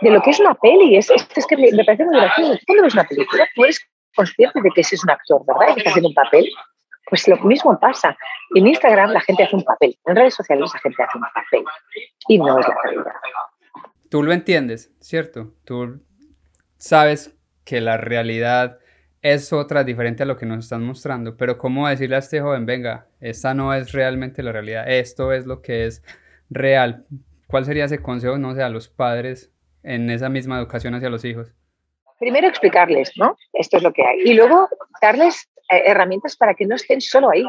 de 0.00 0.10
lo 0.10 0.22
que 0.22 0.30
es 0.30 0.38
una 0.38 0.54
peli. 0.54 0.96
Es, 0.96 1.10
es, 1.10 1.46
que 1.46 1.56
me, 1.56 1.84
parece 1.84 2.04
muy 2.04 2.16
gracioso. 2.16 2.60
Cuando 2.66 2.84
ves 2.84 2.94
una 2.94 3.04
película, 3.04 3.48
tú 3.52 3.64
eres 3.64 3.80
consciente 4.14 4.60
de 4.62 4.70
que 4.70 4.80
ese 4.82 4.94
es 4.94 5.02
un 5.02 5.10
actor, 5.10 5.42
¿verdad? 5.44 5.74
que 5.74 5.80
está 5.80 5.90
haciendo 5.90 6.10
un 6.10 6.14
papel. 6.14 6.48
Pues 7.10 7.26
lo 7.26 7.36
mismo 7.38 7.76
pasa. 7.80 8.16
En 8.54 8.66
Instagram 8.68 9.10
la 9.10 9.20
gente 9.20 9.42
hace 9.42 9.56
un 9.56 9.64
papel, 9.64 9.98
en 10.06 10.14
redes 10.14 10.34
sociales 10.34 10.70
la 10.72 10.80
gente 10.80 11.02
hace 11.02 11.18
un 11.18 11.24
papel 11.34 11.64
y 12.28 12.38
no 12.38 12.58
es 12.60 12.68
la 12.68 12.76
realidad 12.84 13.12
tú 14.16 14.22
lo 14.22 14.32
entiendes, 14.32 14.90
¿cierto? 14.98 15.52
Tú 15.66 16.00
sabes 16.78 17.36
que 17.64 17.82
la 17.82 17.98
realidad 17.98 18.78
es 19.20 19.52
otra 19.52 19.84
diferente 19.84 20.22
a 20.22 20.26
lo 20.26 20.38
que 20.38 20.46
nos 20.46 20.64
están 20.64 20.82
mostrando, 20.84 21.36
pero 21.36 21.58
¿cómo 21.58 21.86
decirle 21.86 22.16
a 22.16 22.20
este 22.20 22.40
joven, 22.40 22.64
venga, 22.64 23.08
esta 23.20 23.52
no 23.52 23.74
es 23.74 23.92
realmente 23.92 24.42
la 24.42 24.52
realidad, 24.52 24.88
esto 24.88 25.34
es 25.34 25.44
lo 25.44 25.60
que 25.60 25.84
es 25.84 26.02
real? 26.48 27.04
¿Cuál 27.46 27.66
sería 27.66 27.84
ese 27.84 28.00
consejo, 28.00 28.38
no 28.38 28.54
sé, 28.54 28.62
a 28.62 28.70
los 28.70 28.88
padres 28.88 29.52
en 29.82 30.08
esa 30.08 30.30
misma 30.30 30.56
educación 30.56 30.94
hacia 30.94 31.10
los 31.10 31.22
hijos? 31.26 31.52
Primero 32.18 32.48
explicarles, 32.48 33.12
¿no? 33.16 33.36
Esto 33.52 33.76
es 33.76 33.82
lo 33.82 33.92
que 33.92 34.02
hay. 34.02 34.20
Y 34.24 34.32
luego 34.32 34.66
darles 35.02 35.46
eh, 35.70 35.82
herramientas 35.84 36.38
para 36.38 36.54
que 36.54 36.64
no 36.64 36.76
estén 36.76 37.02
solo 37.02 37.28
ahí. 37.28 37.44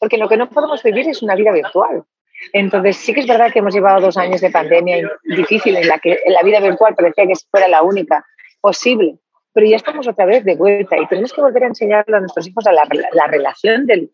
Porque 0.00 0.18
lo 0.18 0.28
que 0.28 0.36
no 0.36 0.50
podemos 0.50 0.82
vivir 0.82 1.08
es 1.08 1.22
una 1.22 1.36
vida 1.36 1.52
virtual. 1.52 2.02
Entonces, 2.52 2.96
sí 2.96 3.12
que 3.12 3.20
es 3.20 3.26
verdad 3.26 3.52
que 3.52 3.58
hemos 3.58 3.74
llevado 3.74 4.00
dos 4.00 4.16
años 4.16 4.40
de 4.40 4.50
pandemia 4.50 5.10
difícil 5.24 5.76
en 5.76 5.88
la 5.88 5.98
que 5.98 6.18
la 6.26 6.42
vida 6.42 6.60
virtual 6.60 6.94
parecía 6.94 7.26
que 7.26 7.34
fuera 7.50 7.68
la 7.68 7.82
única 7.82 8.24
posible, 8.60 9.18
pero 9.52 9.66
ya 9.66 9.76
estamos 9.76 10.06
otra 10.08 10.26
vez 10.26 10.44
de 10.44 10.56
vuelta 10.56 10.96
y 10.96 11.06
tenemos 11.06 11.32
que 11.32 11.40
volver 11.40 11.64
a 11.64 11.68
enseñarle 11.68 12.16
a 12.16 12.20
nuestros 12.20 12.46
hijos 12.46 12.66
a 12.66 12.72
la, 12.72 12.86
la 13.12 13.26
relación 13.26 13.86
del, 13.86 14.10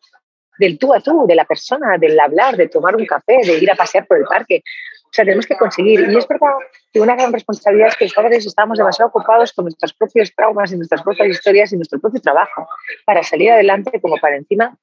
del 0.58 0.78
tú 0.78 0.94
a 0.94 1.00
tú, 1.00 1.26
de 1.26 1.34
la 1.34 1.44
persona, 1.44 1.98
del 1.98 2.18
hablar, 2.18 2.56
de 2.56 2.68
tomar 2.68 2.96
un 2.96 3.06
café, 3.06 3.38
de 3.44 3.58
ir 3.58 3.70
a 3.70 3.74
pasear 3.74 4.06
por 4.06 4.18
el 4.18 4.24
parque. 4.24 4.62
O 5.04 5.12
sea, 5.12 5.24
tenemos 5.24 5.46
que 5.46 5.56
conseguir. 5.56 6.00
Y 6.00 6.16
es 6.16 6.28
verdad 6.28 6.48
que 6.92 7.00
una 7.00 7.14
gran 7.14 7.32
responsabilidad 7.32 7.88
es 7.88 7.96
que 7.96 8.04
los 8.06 8.14
padres 8.14 8.46
estamos 8.46 8.76
demasiado 8.76 9.08
ocupados 9.08 9.52
con 9.52 9.64
nuestros 9.64 9.94
propios 9.94 10.34
traumas 10.34 10.72
y 10.72 10.76
nuestras 10.76 11.02
propias 11.02 11.28
historias 11.28 11.72
y 11.72 11.76
nuestro 11.76 12.00
propio 12.00 12.20
trabajo 12.20 12.68
para 13.04 13.22
salir 13.22 13.50
adelante 13.50 14.00
como 14.00 14.16
para 14.16 14.36
encima 14.36 14.76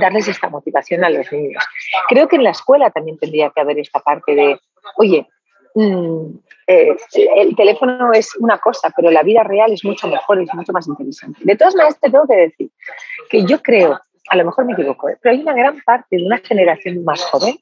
darles 0.00 0.28
esta 0.28 0.48
motivación 0.48 1.04
a 1.04 1.10
los 1.10 1.30
niños. 1.32 1.64
Creo 2.08 2.28
que 2.28 2.36
en 2.36 2.44
la 2.44 2.50
escuela 2.50 2.90
también 2.90 3.18
tendría 3.18 3.50
que 3.50 3.60
haber 3.60 3.78
esta 3.78 4.00
parte 4.00 4.34
de, 4.34 4.58
oye, 4.96 5.26
mm, 5.74 6.38
eh, 6.66 6.96
el 7.36 7.54
teléfono 7.54 8.12
es 8.12 8.34
una 8.36 8.58
cosa, 8.58 8.92
pero 8.96 9.10
la 9.10 9.22
vida 9.22 9.42
real 9.42 9.72
es 9.72 9.84
mucho 9.84 10.08
mejor, 10.08 10.40
es 10.40 10.52
mucho 10.54 10.72
más 10.72 10.86
interesante. 10.88 11.40
De 11.42 11.56
todas 11.56 11.74
maneras, 11.76 11.98
te 12.00 12.10
tengo 12.10 12.26
que 12.26 12.36
decir 12.36 12.70
que 13.30 13.44
yo 13.44 13.62
creo, 13.62 14.00
a 14.28 14.36
lo 14.36 14.44
mejor 14.44 14.64
me 14.64 14.72
equivoco, 14.72 15.08
¿eh? 15.08 15.16
pero 15.22 15.34
hay 15.34 15.42
una 15.42 15.54
gran 15.54 15.80
parte 15.82 16.16
de 16.16 16.24
una 16.24 16.38
generación 16.38 17.04
más 17.04 17.22
joven 17.24 17.56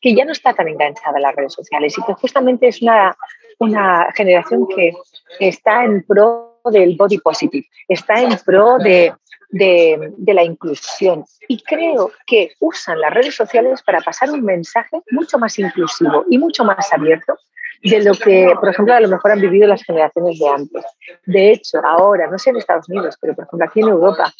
que 0.00 0.14
ya 0.14 0.24
no 0.24 0.32
está 0.32 0.54
tan 0.54 0.68
enganchada 0.68 1.16
a 1.16 1.20
las 1.20 1.34
redes 1.34 1.52
sociales 1.52 1.96
y 1.96 2.02
que 2.02 2.14
justamente 2.14 2.68
es 2.68 2.82
una, 2.82 3.16
una 3.58 4.08
generación 4.14 4.66
que 4.74 4.92
está 5.38 5.84
en 5.84 6.02
pro 6.04 6.60
del 6.64 6.96
body 6.96 7.18
positive, 7.18 7.66
está 7.88 8.20
en 8.20 8.36
pro 8.44 8.78
de 8.78 9.12
de, 9.50 10.34
la 10.34 10.44
inclusión. 10.44 11.24
Y 11.48 11.62
creo 11.62 12.12
que 12.26 12.52
usan 12.60 13.00
las 13.00 13.12
redes 13.12 13.34
sociales 13.34 13.82
para 13.82 14.00
pasar 14.00 14.30
un 14.30 14.42
mensaje 14.42 15.00
mucho 15.10 15.38
más 15.38 15.58
inclusivo 15.58 16.24
y 16.28 16.38
mucho 16.38 16.64
más 16.64 16.92
abierto 16.92 17.34
de 17.82 18.02
lo 18.02 18.14
que, 18.14 18.52
por 18.60 18.68
ejemplo, 18.68 18.94
a 18.94 19.00
lo 19.00 19.08
mejor 19.08 19.32
han 19.32 19.40
vivido 19.40 19.66
las 19.66 19.82
generaciones 19.82 20.38
de 20.38 20.48
antes. 20.48 20.84
De 21.24 21.52
hecho, 21.52 21.78
ahora, 21.84 22.28
no 22.30 22.38
sé 22.38 22.50
en 22.50 22.56
Estados 22.56 22.88
Unidos, 22.88 23.16
pero 23.20 23.34
por 23.34 23.44
ejemplo 23.44 23.66
aquí 23.66 23.80
en 23.80 23.88
Europa, 23.88 24.32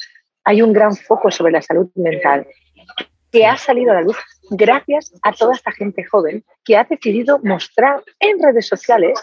hay 0.45 0.63
un 0.63 0.73
gran 0.73 0.95
foco 0.95 1.31
sobre 1.31 1.53
la 1.53 1.63
salud 1.63 1.91
mental 1.95 2.47
que 3.33 3.47
ha 3.47 3.57
salido 3.57 3.93
a 3.93 3.95
la 3.95 4.01
luz 4.03 4.17
gracias 4.51 5.13
a 5.23 5.33
toda 5.33 5.55
esta 5.55 5.73
gente 5.73 6.05
joven 6.05 6.45
que 6.65 6.77
ha 6.77 6.85
decidido 6.85 7.39
mostrar 7.43 8.03
en 8.19 8.43
redes 8.43 8.67
sociales 8.67 9.19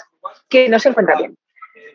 que 0.50 0.68
no 0.70 0.80
se 0.80 0.90
encuentra 0.90 1.18
bien, 1.18 1.38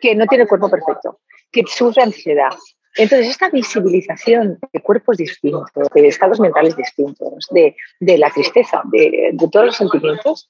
que 0.01 0.15
no 0.15 0.25
tiene 0.27 0.47
cuerpo 0.47 0.69
perfecto, 0.69 1.19
que 1.51 1.63
sufre 1.67 2.03
ansiedad, 2.03 2.53
entonces, 2.95 3.29
esta 3.29 3.49
visibilización 3.49 4.59
de 4.71 4.79
cuerpos 4.81 5.17
distintos, 5.17 5.71
de 5.93 6.07
estados 6.07 6.39
mentales 6.39 6.75
distintos, 6.75 7.47
de, 7.49 7.75
la 7.99 8.29
tristeza, 8.29 8.81
de, 8.85 9.35
todos 9.51 9.65
los 9.65 9.75
sentimientos, 9.75 10.49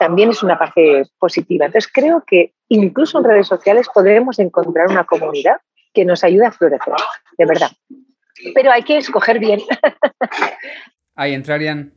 también 0.00 0.30
es 0.30 0.42
una 0.42 0.58
parte 0.58 1.04
positiva. 1.18 1.66
Entonces, 1.66 1.90
creo 1.92 2.24
que 2.26 2.52
incluso 2.68 3.18
en 3.18 3.24
redes 3.24 3.46
sociales 3.46 3.86
podemos 3.94 4.38
encontrar 4.40 4.88
una 4.88 5.04
comunidad 5.04 5.58
que 5.92 6.04
nos 6.04 6.24
ayude 6.24 6.46
a 6.46 6.52
florecer, 6.52 6.94
de 7.38 7.46
verdad. 7.46 7.70
Pero 8.54 8.72
hay 8.72 8.82
que 8.82 8.98
escoger 8.98 9.38
bien. 9.38 9.60
Ahí 11.14 11.32
entrarían 11.32 11.94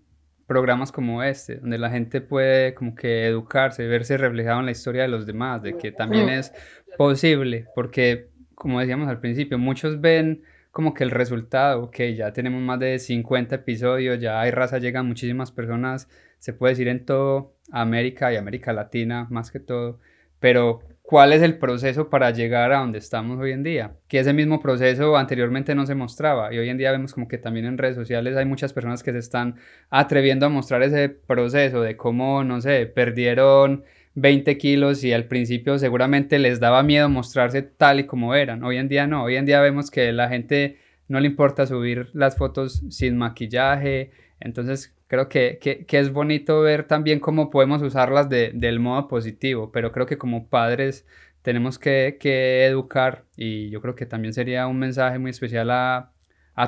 programas 0.47 0.91
como 0.91 1.21
este, 1.23 1.57
donde 1.57 1.77
la 1.77 1.89
gente 1.89 2.21
puede 2.21 2.73
como 2.73 2.95
que 2.95 3.27
educarse, 3.27 3.85
verse 3.85 4.17
reflejado 4.17 4.61
en 4.61 4.65
la 4.65 4.71
historia 4.71 5.03
de 5.03 5.09
los 5.09 5.25
demás, 5.25 5.61
de 5.61 5.77
que 5.77 5.91
también 5.91 6.29
es 6.29 6.53
posible, 6.97 7.65
porque 7.75 8.29
como 8.55 8.79
decíamos 8.79 9.07
al 9.09 9.19
principio, 9.19 9.59
muchos 9.59 10.01
ven 10.01 10.41
como 10.71 10.93
que 10.93 11.03
el 11.03 11.11
resultado, 11.11 11.91
que 11.91 12.15
ya 12.15 12.33
tenemos 12.33 12.61
más 12.61 12.79
de 12.79 12.97
50 12.97 13.55
episodios, 13.55 14.19
ya 14.19 14.39
hay 14.39 14.51
raza, 14.51 14.77
llegan 14.79 15.07
muchísimas 15.07 15.51
personas, 15.51 16.09
se 16.39 16.53
puede 16.53 16.73
decir 16.73 16.87
en 16.87 17.05
todo 17.05 17.53
América 17.71 18.31
y 18.31 18.37
América 18.37 18.73
Latina 18.73 19.27
más 19.29 19.51
que 19.51 19.59
todo, 19.59 19.99
pero 20.39 20.81
¿cuál 21.01 21.33
es 21.33 21.41
el 21.41 21.57
proceso 21.57 22.09
para 22.09 22.31
llegar 22.31 22.71
a 22.71 22.79
donde 22.79 22.99
estamos 22.99 23.39
hoy 23.39 23.51
en 23.51 23.63
día? 23.63 23.93
Que 24.07 24.19
ese 24.19 24.33
mismo 24.33 24.59
proceso 24.59 25.17
anteriormente 25.17 25.73
no 25.75 25.85
se 25.85 25.95
mostraba 25.95 26.53
y 26.53 26.57
hoy 26.57 26.69
en 26.69 26.77
día 26.77 26.91
vemos 26.91 27.13
como 27.13 27.27
que 27.27 27.37
también 27.37 27.65
en 27.65 27.77
redes 27.77 27.95
sociales 27.95 28.35
hay 28.35 28.45
muchas 28.45 28.73
personas 28.73 29.03
que 29.03 29.11
se 29.11 29.19
están 29.19 29.55
atreviendo 29.89 30.45
a 30.45 30.49
mostrar 30.49 30.83
ese 30.83 31.09
proceso 31.09 31.81
de 31.81 31.95
cómo, 31.95 32.43
no 32.43 32.61
sé, 32.61 32.85
perdieron 32.87 33.83
20 34.15 34.57
kilos 34.57 35.03
y 35.03 35.13
al 35.13 35.25
principio 35.25 35.77
seguramente 35.77 36.39
les 36.39 36.59
daba 36.59 36.81
miedo 36.83 37.07
mostrarse 37.07 37.61
tal 37.61 37.99
y 37.99 38.05
como 38.05 38.33
eran. 38.33 38.63
Hoy 38.63 38.77
en 38.77 38.87
día 38.89 39.05
no, 39.05 39.23
hoy 39.23 39.35
en 39.35 39.45
día 39.45 39.61
vemos 39.61 39.91
que 39.91 40.11
la 40.11 40.27
gente 40.27 40.77
no 41.07 41.19
le 41.19 41.27
importa 41.27 41.67
subir 41.67 42.09
las 42.13 42.35
fotos 42.35 42.83
sin 42.89 43.15
maquillaje, 43.15 44.11
entonces 44.39 44.96
creo 45.07 45.29
que, 45.29 45.59
es 45.89 46.11
bonito 46.11 46.61
ver 46.61 46.83
también 46.83 47.19
cómo 47.19 47.49
podemos 47.49 47.81
usarlas 47.81 48.29
del 48.29 48.79
modo 48.79 49.07
positivo, 49.07 49.71
pero 49.71 49.91
creo 49.91 50.05
que 50.05 50.17
como 50.17 50.47
padres 50.47 51.05
tenemos 51.41 51.79
que, 51.79 52.17
educar 52.65 53.23
y 53.35 53.69
yo 53.69 53.81
creo 53.81 53.95
que 53.95 54.05
también 54.05 54.33
sería 54.33 54.67
un 54.67 54.79
mensaje 54.79 55.17
muy 55.19 55.31
especial 55.31 55.71
a, 55.71 56.11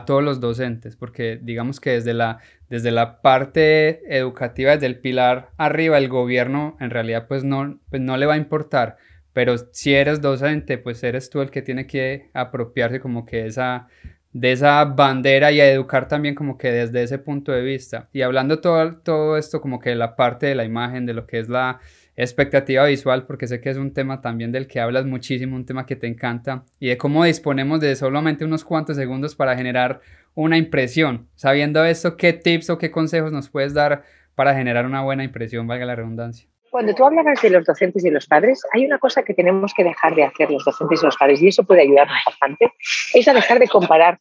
todos 0.05 0.24
los 0.24 0.39
docentes, 0.39 0.96
porque 0.96 1.39
digamos 1.41 1.79
que 1.79 1.89
desde 1.91 2.13
la, 2.13 2.39
desde 2.69 2.91
la 2.91 3.22
parte 3.22 4.01
educativa, 4.15 4.74
desde 4.74 4.86
el 4.86 5.00
pilar 5.00 5.50
arriba, 5.58 5.98
el 5.98 6.08
gobierno 6.10 6.77
en 6.79 6.91
realidad 6.91 7.27
pues 7.27 7.43
no, 7.43 7.79
pues 7.89 8.00
no 8.00 8.15
le 8.15 8.27
va 8.27 8.36
a 8.36 8.38
importar, 8.38 8.98
pero 9.34 9.55
si 9.72 9.96
eres 9.96 10.22
docente, 10.22 10.77
pues 10.77 11.03
eres 11.03 11.31
tú 11.31 11.41
el 11.41 11.50
que 11.50 11.63
tiene 11.63 11.88
que 11.88 12.29
apropiarse 12.36 13.00
como 13.00 13.25
que 13.25 13.48
esa, 13.48 13.88
de 14.32 14.52
esa 14.52 14.84
bandera 14.86 15.52
y 15.52 15.60
a 15.60 15.72
educar 15.72 16.08
también 16.08 16.36
como 16.36 16.58
que 16.58 16.72
desde 16.72 17.04
ese 17.04 17.18
punto 17.18 17.52
de 17.52 17.62
vista. 17.62 18.10
Y 18.14 18.22
hablando 18.22 18.60
todo, 18.60 18.98
todo 18.98 19.38
esto 19.38 19.62
como 19.62 19.80
que 19.80 19.96
la 19.96 20.16
parte 20.16 20.46
de 20.46 20.56
la 20.56 20.66
imagen, 20.66 21.06
de 21.06 21.14
lo 21.14 21.26
que 21.26 21.40
es 21.40 21.50
la 21.50 21.80
expectativa 22.16 22.86
visual, 22.86 23.26
porque 23.26 23.48
sé 23.48 23.62
que 23.62 23.70
es 23.70 23.78
un 23.78 23.94
tema 23.94 24.22
también 24.22 24.52
del 24.52 24.68
que 24.68 24.80
hablas 24.80 25.06
muchísimo, 25.06 25.56
un 25.56 25.66
tema 25.66 25.86
que 25.86 25.96
te 25.96 26.08
encanta, 26.08 26.66
y 26.80 26.90
de 26.90 26.98
cómo 26.98 27.24
disponemos 27.24 27.80
de 27.80 27.96
solamente 27.96 28.44
unos 28.44 28.66
cuantos 28.66 28.98
segundos 28.98 29.36
para 29.36 29.56
generar 29.56 30.02
una 30.36 30.58
impresión. 30.58 31.28
Sabiendo 31.36 31.84
esto, 31.86 32.18
¿qué 32.18 32.34
tips 32.34 32.70
o 32.72 32.78
qué 32.78 32.92
consejos 32.92 33.32
nos 33.32 33.50
puedes 33.50 33.74
dar 33.74 34.04
para 34.36 34.54
generar 34.54 34.86
una 34.86 35.02
buena 35.02 35.24
impresión, 35.24 35.66
valga 35.66 35.86
la 35.86 35.96
redundancia? 35.96 36.50
Cuando 36.70 36.94
tú 36.94 37.06
hablabas 37.06 37.42
de 37.42 37.50
los 37.50 37.66
docentes 37.66 38.06
y 38.06 38.10
los 38.10 38.28
padres, 38.28 38.62
hay 38.74 38.86
una 38.86 39.00
cosa 39.00 39.24
que 39.24 39.34
tenemos 39.34 39.74
que 39.74 39.84
dejar 39.84 40.16
de 40.16 40.24
hacer 40.24 40.52
los 40.52 40.64
docentes 40.64 41.02
y 41.02 41.06
los 41.06 41.18
padres, 41.18 41.42
y 41.42 41.48
eso 41.48 41.64
puede 41.64 41.82
ayudarnos 41.82 42.18
bastante, 42.26 42.74
es 43.14 43.28
a 43.28 43.34
dejar 43.34 43.60
de 43.60 43.68
comparar 43.68 44.20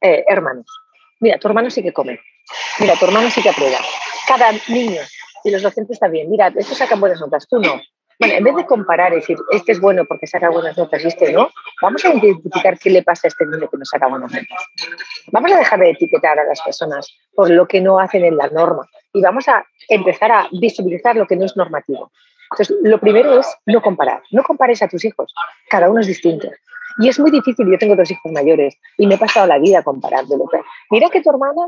eh, 0.00 0.24
hermanos. 0.28 0.66
Mira, 1.20 1.38
tu 1.38 1.48
hermano 1.48 1.70
sí 1.70 1.82
que 1.82 1.92
come. 1.92 2.20
Mira, 2.80 2.94
tu 2.96 3.06
hermano 3.06 3.30
sí 3.30 3.40
que 3.42 3.48
aprueba. 3.48 3.78
Cada 4.26 4.52
niño 4.68 5.00
y 5.44 5.50
los 5.50 5.62
docentes 5.62 5.98
también. 5.98 6.30
Mira, 6.30 6.52
estos 6.56 6.76
sacan 6.76 7.00
buenas 7.00 7.20
notas, 7.20 7.46
tú 7.48 7.58
no. 7.58 7.80
Bueno, 8.20 8.34
en 8.34 8.44
vez 8.44 8.56
de 8.56 8.66
comparar 8.66 9.12
y 9.12 9.16
decir, 9.16 9.36
este 9.50 9.72
es 9.72 9.80
bueno 9.80 10.04
porque 10.04 10.26
saca 10.26 10.48
buenas 10.50 10.76
notas 10.76 11.02
y 11.04 11.08
este 11.08 11.32
no, 11.32 11.50
vamos 11.82 12.04
a 12.04 12.14
identificar 12.14 12.78
qué 12.78 12.90
le 12.90 13.02
pasa 13.02 13.26
a 13.26 13.28
este 13.28 13.46
niño 13.46 13.68
que 13.68 13.76
no 13.76 13.84
saca 13.84 14.06
buenas 14.06 14.32
notas. 14.32 14.66
Vamos 15.32 15.52
a 15.52 15.58
dejar 15.58 15.80
de 15.80 15.90
etiquetar 15.90 16.38
a 16.38 16.44
las 16.44 16.60
personas 16.62 17.12
por 17.34 17.50
lo 17.50 17.66
que 17.66 17.80
no 17.80 17.98
hacen 17.98 18.24
en 18.24 18.36
la 18.36 18.48
norma 18.48 18.86
y 19.12 19.20
vamos 19.20 19.48
a 19.48 19.64
empezar 19.88 20.30
a 20.32 20.48
visibilizar 20.52 21.16
lo 21.16 21.26
que 21.26 21.36
no 21.36 21.44
es 21.44 21.56
normativo. 21.56 22.12
Entonces, 22.50 22.76
lo 22.82 23.00
primero 23.00 23.40
es 23.40 23.56
no 23.66 23.82
comparar. 23.82 24.22
No 24.30 24.42
compares 24.44 24.82
a 24.82 24.88
tus 24.88 25.04
hijos. 25.04 25.32
Cada 25.68 25.90
uno 25.90 26.00
es 26.00 26.06
distinto. 26.06 26.48
Y 26.98 27.08
es 27.08 27.18
muy 27.18 27.30
difícil. 27.30 27.68
Yo 27.68 27.78
tengo 27.78 27.96
dos 27.96 28.10
hijos 28.10 28.30
mayores 28.30 28.78
y 28.96 29.06
me 29.06 29.16
he 29.16 29.18
pasado 29.18 29.46
la 29.46 29.58
vida 29.58 29.82
comparándolo. 29.82 30.44
Mira 30.90 31.08
que 31.10 31.20
tu 31.20 31.30
hermana, 31.30 31.62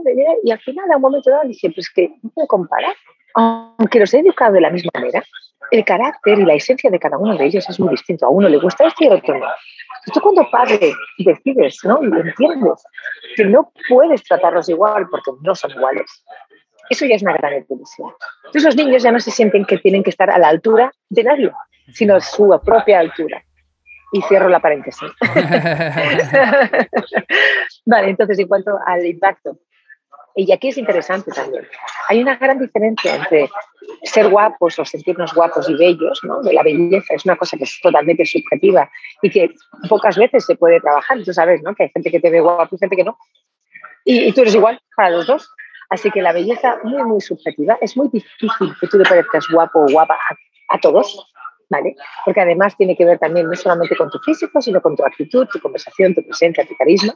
y 0.44 0.50
al 0.50 0.60
final, 0.60 0.90
a 0.92 0.96
un 0.96 1.02
momento 1.02 1.30
dado, 1.30 1.48
dije, 1.48 1.70
pues 1.70 1.90
que 1.90 2.10
no 2.22 2.30
puedo 2.30 2.46
comparar. 2.46 2.94
Aunque 3.34 3.98
los 3.98 4.14
he 4.14 4.20
educado 4.20 4.52
de 4.52 4.60
la 4.60 4.70
misma 4.70 4.90
manera, 4.94 5.22
el 5.70 5.85
carácter 5.85 6.38
y 6.38 6.44
la 6.44 6.54
esencia 6.54 6.90
de 6.90 6.99
cada 6.99 7.18
uno 7.18 7.37
de 7.37 7.44
ellos 7.44 7.68
es 7.68 7.80
muy 7.80 7.90
distinto. 7.90 8.26
A 8.26 8.30
uno 8.30 8.49
le 8.49 8.58
gusta 8.58 8.87
este 8.87 9.04
y 9.04 9.08
a 9.08 9.14
otro 9.14 9.38
no. 9.38 9.46
Tú 10.12 10.20
cuando 10.20 10.49
padre 10.50 10.92
decides, 11.18 11.78
¿no? 11.85 11.99
Y 12.02 12.06
entiendes 12.06 12.85
que 13.35 13.44
no 13.44 13.73
puedes 13.88 14.23
tratarlos 14.23 14.68
igual 14.68 15.08
porque 15.11 15.32
no 15.42 15.54
son 15.54 15.73
iguales, 15.73 16.25
eso 16.90 17.06
ya 17.06 17.16
es 17.16 17.23
una 17.23 17.32
gran 17.32 17.54
evolución. 17.54 18.12
Entonces 18.44 18.64
los 18.64 18.76
niños 18.76 19.02
ya 19.02 19.11
no 19.11 19.20
se 19.20 19.30
sienten 19.30 19.64
que 19.64 19.78
tienen 19.78 20.02
que 20.02 20.11
estar 20.11 20.30
a 20.30 20.38
la 20.38 20.49
altura 20.49 20.92
de 21.08 21.25
nadie, 21.25 21.50
sino 21.92 22.16
a 22.16 22.20
su 22.20 22.61
propia 22.64 23.00
altura. 23.00 23.42
Y 24.12 24.23
cierro 24.23 24.49
la 24.49 24.61
paréntesis. 24.61 25.11
vale, 27.87 28.11
entonces 28.11 28.38
en 28.38 28.46
cuanto 28.46 28.78
al 28.87 29.04
impacto, 29.04 29.58
y 30.37 30.52
aquí 30.52 30.69
es 30.69 30.76
interesante 30.76 31.33
también, 31.33 31.66
hay 32.09 32.21
una 32.21 32.37
gran 32.37 32.59
diferencia 32.59 33.16
entre 33.16 33.49
ser 34.02 34.28
guapos 34.28 34.78
o 34.78 34.85
sentirnos 34.85 35.33
guapos 35.35 35.69
y 35.69 35.75
bellos, 35.75 36.21
¿no? 36.25 36.43
De 36.43 36.52
la 36.52 36.62
belleza 36.62 37.14
es 37.14 37.25
una 37.25 37.37
cosa 37.37 37.57
que 37.57 37.64
es 37.64 37.81
totalmente 37.83 38.25
subjetiva 38.26 38.90
y 39.23 39.31
que 39.31 39.50
pocas 39.88 40.16
veces 40.19 40.45
se 40.45 40.57
puede 40.57 40.81
trabajar. 40.81 41.23
Tú 41.25 41.33
sabes, 41.33 41.62
¿no? 41.62 41.75
Que 41.75 41.85
hay 41.85 41.90
gente 41.90 42.11
que 42.11 42.21
te 42.21 42.31
ve 42.31 42.40
guapo 42.40 42.76
y 42.76 42.78
gente 42.78 42.97
que 42.97 43.05
no. 43.05 43.16
Y, 44.05 44.28
y 44.28 44.33
tú 44.33 44.43
eres 44.43 44.55
igual 44.55 44.78
para 44.95 45.11
los 45.11 45.26
dos. 45.26 45.49
Así 45.88 46.11
que 46.11 46.21
la 46.21 46.33
belleza 46.33 46.78
muy, 46.83 47.02
muy 47.05 47.21
subjetiva. 47.21 47.78
Es 47.81 47.97
muy 47.97 48.09
difícil 48.09 48.75
que 48.81 48.87
tú 48.88 48.99
le 48.99 49.05
parezcas 49.05 49.47
guapo 49.50 49.81
o 49.81 49.87
guapa 49.90 50.19
a, 50.69 50.78
todos, 50.78 51.33
¿vale? 51.71 51.95
Porque 52.25 52.40
además 52.40 52.76
tiene 52.76 52.97
que 52.97 53.05
ver 53.05 53.19
también 53.19 53.47
no 53.47 53.55
solamente 53.55 53.97
con 53.97 54.11
tu 54.11 54.19
físico, 54.19 54.61
sino 54.61 54.81
con 54.83 54.97
tu 54.97 55.05
actitud, 55.05 55.47
tu 55.47 55.61
conversación, 55.61 56.14
tu 56.14 56.23
presencia, 56.23 56.66
tu 56.66 56.76
carisma. 56.76 57.14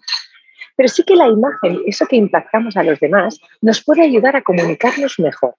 Pero 0.81 0.89
sí 0.89 1.03
que 1.03 1.15
la 1.15 1.29
imagen, 1.29 1.83
eso 1.85 2.07
que 2.07 2.17
impactamos 2.17 2.75
a 2.75 2.83
los 2.83 2.99
demás, 3.01 3.39
nos 3.61 3.85
puede 3.85 4.01
ayudar 4.01 4.35
a 4.35 4.41
comunicarnos 4.41 5.19
mejor. 5.19 5.55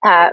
Ah, 0.00 0.32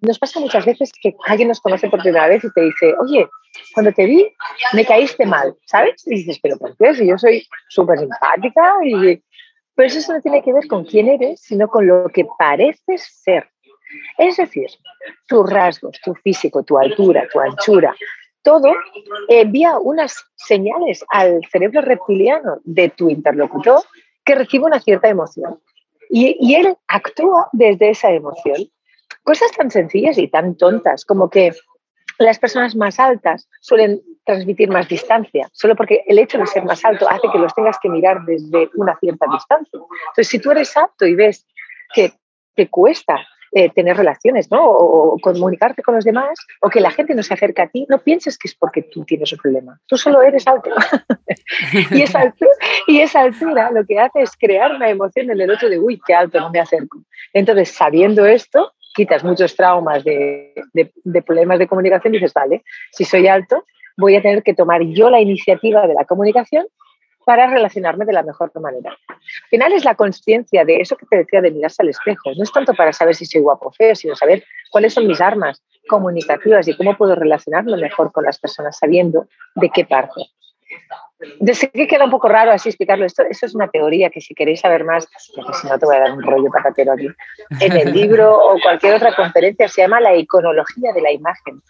nos 0.00 0.18
pasa 0.18 0.40
muchas 0.40 0.66
veces 0.66 0.90
que 1.00 1.14
alguien 1.24 1.46
nos 1.46 1.60
conoce 1.60 1.88
por 1.88 2.00
primera 2.00 2.26
vez 2.26 2.42
y 2.42 2.50
te 2.50 2.62
dice, 2.62 2.96
oye, 2.98 3.28
cuando 3.74 3.92
te 3.92 4.06
vi 4.06 4.28
me 4.72 4.84
caíste 4.84 5.24
mal, 5.24 5.54
¿sabes? 5.66 6.04
Y 6.08 6.16
dices, 6.16 6.40
pero 6.42 6.58
¿por 6.58 6.76
qué? 6.76 6.96
Si 6.96 7.06
yo 7.06 7.16
soy 7.16 7.46
súper 7.68 8.00
simpática 8.00 8.74
y 8.84 9.22
pero 9.76 9.86
eso 9.86 10.12
no 10.12 10.20
tiene 10.20 10.42
que 10.42 10.52
ver 10.52 10.66
con 10.66 10.84
quién 10.84 11.06
eres, 11.06 11.40
sino 11.40 11.68
con 11.68 11.86
lo 11.86 12.08
que 12.08 12.26
pareces 12.36 13.06
ser. 13.22 13.48
Es 14.18 14.38
decir, 14.38 14.66
tus 15.28 15.48
rasgos, 15.48 15.96
tu 16.02 16.12
físico, 16.16 16.64
tu 16.64 16.76
altura, 16.76 17.28
tu 17.32 17.38
anchura, 17.38 17.94
todo 18.48 18.72
envía 19.28 19.78
unas 19.78 20.24
señales 20.36 21.04
al 21.10 21.42
cerebro 21.52 21.82
reptiliano 21.82 22.60
de 22.64 22.88
tu 22.88 23.10
interlocutor 23.10 23.82
que 24.24 24.34
recibe 24.34 24.64
una 24.64 24.80
cierta 24.80 25.06
emoción. 25.10 25.60
Y, 26.08 26.34
y, 26.40 26.54
él 26.54 26.74
actúa 26.86 27.50
desde 27.52 27.90
esa 27.90 28.10
emoción. 28.10 28.56
Cosas 29.22 29.52
tan 29.52 29.70
sencillas 29.70 30.16
y 30.16 30.28
tan 30.28 30.56
tontas 30.56 31.04
como 31.04 31.28
que 31.28 31.52
las 32.18 32.38
personas 32.38 32.74
más 32.74 32.98
altas 32.98 33.50
suelen 33.60 34.00
transmitir 34.24 34.70
más 34.70 34.88
distancia, 34.88 35.50
solo 35.52 35.76
porque 35.76 36.02
el 36.06 36.18
hecho 36.18 36.38
de 36.38 36.46
ser 36.46 36.64
más 36.64 36.82
alto 36.86 37.06
hace 37.06 37.28
que 37.30 37.38
los 37.38 37.54
tengas 37.54 37.76
que 37.82 37.90
mirar 37.90 38.24
desde 38.24 38.70
una 38.76 38.96
cierta 38.98 39.26
distancia. 39.30 39.78
Entonces, 39.78 40.28
si 40.28 40.38
tú 40.38 40.52
eres 40.52 40.74
alto 40.74 41.04
y 41.04 41.14
ves 41.14 41.46
que 41.92 42.14
te 42.54 42.70
cuesta 42.70 43.14
eh, 43.52 43.70
tener 43.70 43.96
relaciones, 43.96 44.50
¿no? 44.50 44.64
O, 44.64 45.18
comunicarte 45.20 45.82
con 45.82 45.94
los 45.94 46.04
demás, 46.04 46.38
o 46.60 46.68
que 46.68 46.80
la 46.80 46.90
gente 46.90 47.14
no 47.14 47.22
se 47.22 47.34
acerca 47.34 47.64
a 47.64 47.68
ti, 47.68 47.86
no 47.88 47.98
pienses 47.98 48.38
que 48.38 48.48
es 48.48 48.54
porque 48.54 48.82
tú 48.82 49.04
tienes 49.04 49.32
un 49.32 49.38
problema. 49.38 49.80
Tú 49.86 49.96
solo 49.96 50.22
eres 50.22 50.46
alto. 50.46 50.70
y, 51.90 52.02
esa 52.02 52.20
altura, 52.20 52.50
y 52.86 53.00
esa 53.00 53.20
altura 53.22 53.70
lo 53.70 53.84
que 53.84 53.98
hace 53.98 54.20
es 54.22 54.36
crear 54.36 54.74
una 54.74 54.88
emoción 54.90 55.30
en 55.30 55.40
el 55.40 55.50
otro 55.50 55.68
de, 55.68 55.78
uy, 55.78 56.00
qué 56.06 56.14
alto, 56.14 56.40
no 56.40 56.50
me 56.50 56.60
acerco. 56.60 56.98
Entonces, 57.32 57.70
sabiendo 57.70 58.26
esto, 58.26 58.72
quitas 58.94 59.24
muchos 59.24 59.54
traumas 59.54 60.04
de, 60.04 60.52
de, 60.72 61.22
problemas 61.22 61.58
de 61.58 61.68
comunicación 61.68 62.14
y 62.14 62.18
dices, 62.18 62.34
vale, 62.34 62.64
si 62.92 63.04
soy 63.04 63.28
alto, 63.28 63.64
voy 63.96 64.16
a 64.16 64.22
tener 64.22 64.42
que 64.42 64.54
tomar 64.54 64.82
yo 64.82 65.08
la 65.10 65.20
iniciativa 65.20 65.86
de 65.86 65.94
la 65.94 66.04
comunicación 66.04 66.66
para 67.28 67.46
relacionarme 67.46 68.06
de 68.06 68.14
la 68.14 68.22
mejor 68.22 68.50
manera. 68.58 68.96
Al 69.10 69.48
final 69.50 69.74
es 69.74 69.84
la 69.84 69.94
conciencia 69.96 70.64
de 70.64 70.76
eso 70.76 70.96
que 70.96 71.04
te 71.04 71.18
decía 71.18 71.42
de 71.42 71.50
mirarse 71.50 71.82
al 71.82 71.90
espejo. 71.90 72.30
No 72.34 72.42
es 72.42 72.50
tanto 72.50 72.72
para 72.72 72.90
saber 72.94 73.14
si 73.14 73.26
soy 73.26 73.42
guapo 73.42 73.68
o 73.68 73.70
feo, 73.70 73.94
sino 73.94 74.16
saber 74.16 74.44
cuáles 74.70 74.94
son 74.94 75.06
mis 75.06 75.20
armas 75.20 75.62
comunicativas 75.86 76.66
y 76.68 76.74
cómo 76.74 76.96
puedo 76.96 77.14
relacionarme 77.14 77.76
mejor 77.76 78.12
con 78.12 78.24
las 78.24 78.38
personas 78.38 78.78
sabiendo 78.78 79.26
de 79.56 79.68
qué 79.68 79.84
parte. 79.84 80.22
Sé 81.52 81.70
que 81.70 81.86
queda 81.86 82.06
un 82.06 82.10
poco 82.10 82.30
raro 82.30 82.50
así 82.50 82.70
explicarlo. 82.70 83.04
Esto, 83.04 83.24
eso 83.28 83.44
es 83.44 83.54
una 83.54 83.68
teoría 83.68 84.08
que 84.08 84.22
si 84.22 84.34
queréis 84.34 84.60
saber 84.60 84.84
más, 84.84 85.06
porque 85.36 85.52
si 85.52 85.68
no 85.68 85.78
te 85.78 85.84
voy 85.84 85.96
a 85.96 86.00
dar 86.00 86.12
un 86.12 86.22
rollo 86.22 86.48
patatero 86.50 86.92
aquí, 86.92 87.08
en 87.60 87.76
el 87.76 87.92
libro 87.92 88.38
o 88.42 88.58
cualquier 88.62 88.94
otra 88.94 89.14
conferencia 89.14 89.68
se 89.68 89.82
llama 89.82 90.00
la 90.00 90.16
iconología 90.16 90.94
de 90.94 91.02
la 91.02 91.12
imagen. 91.12 91.60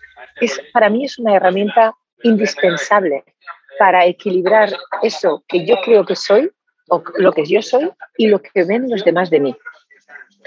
Es, 0.41 0.61
para 0.73 0.89
mí 0.89 1.05
es 1.05 1.19
una 1.19 1.35
herramienta 1.35 1.95
indispensable 2.23 3.25
para 3.79 4.07
equilibrar 4.07 4.71
eso 5.03 5.45
que 5.49 5.65
yo 5.65 5.77
creo 5.85 6.05
que 6.05 6.17
soy 6.17 6.51
o 6.89 7.03
lo 7.17 7.33
que 7.33 7.45
yo 7.45 7.63
soy 7.63 7.91
y 8.17 8.29
lo 8.29 8.41
que 8.41 8.65
ven 8.65 8.91
los 8.91 9.05
demás 9.05 9.31
de 9.31 9.41
mí. 9.41 9.57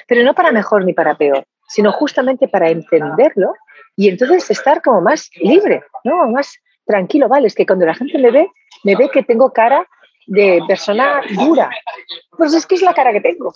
Pero 0.07 0.23
no 0.23 0.33
para 0.33 0.51
mejor 0.51 0.85
ni 0.85 0.93
para 0.93 1.15
peor, 1.15 1.45
sino 1.67 1.91
justamente 1.91 2.47
para 2.47 2.69
entenderlo 2.69 3.53
y 3.95 4.09
entonces 4.09 4.49
estar 4.49 4.81
como 4.81 5.01
más 5.01 5.29
libre, 5.35 5.83
¿no? 6.03 6.27
Más 6.29 6.57
tranquilo, 6.85 7.27
vale, 7.27 7.47
es 7.47 7.55
que 7.55 7.65
cuando 7.65 7.85
la 7.85 7.93
gente 7.93 8.17
me 8.17 8.31
ve, 8.31 8.47
me 8.83 8.95
ve 8.95 9.09
que 9.09 9.23
tengo 9.23 9.53
cara 9.53 9.87
de 10.27 10.61
persona 10.67 11.21
dura. 11.35 11.69
Pues 12.37 12.53
es 12.53 12.65
que 12.65 12.75
es 12.75 12.81
la 12.81 12.93
cara 12.93 13.11
que 13.11 13.21
tengo. 13.21 13.53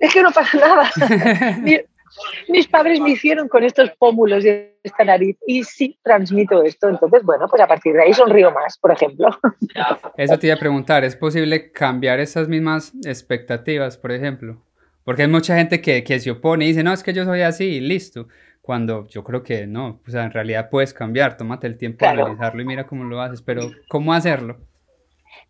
Es 0.00 0.12
que 0.12 0.22
no 0.22 0.30
pasa 0.30 0.58
nada. 0.58 0.90
mis 2.48 2.66
padres 2.68 3.00
me 3.00 3.10
hicieron 3.10 3.48
con 3.48 3.64
estos 3.64 3.90
pómulos 3.98 4.44
y 4.44 4.48
esta 4.82 5.04
nariz 5.04 5.36
y 5.46 5.64
sí 5.64 5.98
transmito 6.02 6.62
esto. 6.62 6.88
Entonces, 6.88 7.22
bueno, 7.22 7.46
pues 7.48 7.62
a 7.62 7.66
partir 7.66 7.94
de 7.94 8.02
ahí 8.02 8.14
sonrío 8.14 8.50
más, 8.52 8.78
por 8.78 8.92
ejemplo. 8.92 9.28
Eso 10.16 10.38
te 10.38 10.46
iba 10.46 10.56
a 10.56 10.58
preguntar, 10.58 11.04
¿es 11.04 11.16
posible 11.16 11.72
cambiar 11.72 12.20
esas 12.20 12.48
mismas 12.48 12.92
expectativas, 13.04 13.96
por 13.96 14.12
ejemplo? 14.12 14.62
Porque 15.04 15.22
hay 15.22 15.28
mucha 15.28 15.56
gente 15.56 15.80
que, 15.80 16.04
que 16.04 16.20
se 16.20 16.30
opone 16.30 16.64
y 16.64 16.68
dice, 16.68 16.82
no, 16.82 16.92
es 16.92 17.02
que 17.02 17.12
yo 17.12 17.24
soy 17.24 17.42
así 17.42 17.64
y 17.64 17.80
listo. 17.80 18.28
Cuando 18.60 19.08
yo 19.08 19.24
creo 19.24 19.42
que 19.42 19.66
no, 19.66 20.02
o 20.06 20.10
sea, 20.10 20.24
en 20.24 20.30
realidad 20.30 20.68
puedes 20.70 20.92
cambiar, 20.92 21.38
tómate 21.38 21.66
el 21.66 21.78
tiempo 21.78 22.04
de 22.04 22.10
analizarlo 22.10 22.60
y 22.60 22.66
mira 22.66 22.86
cómo 22.86 23.04
lo 23.04 23.22
haces, 23.22 23.40
pero 23.40 23.62
¿cómo 23.88 24.12
hacerlo? 24.12 24.58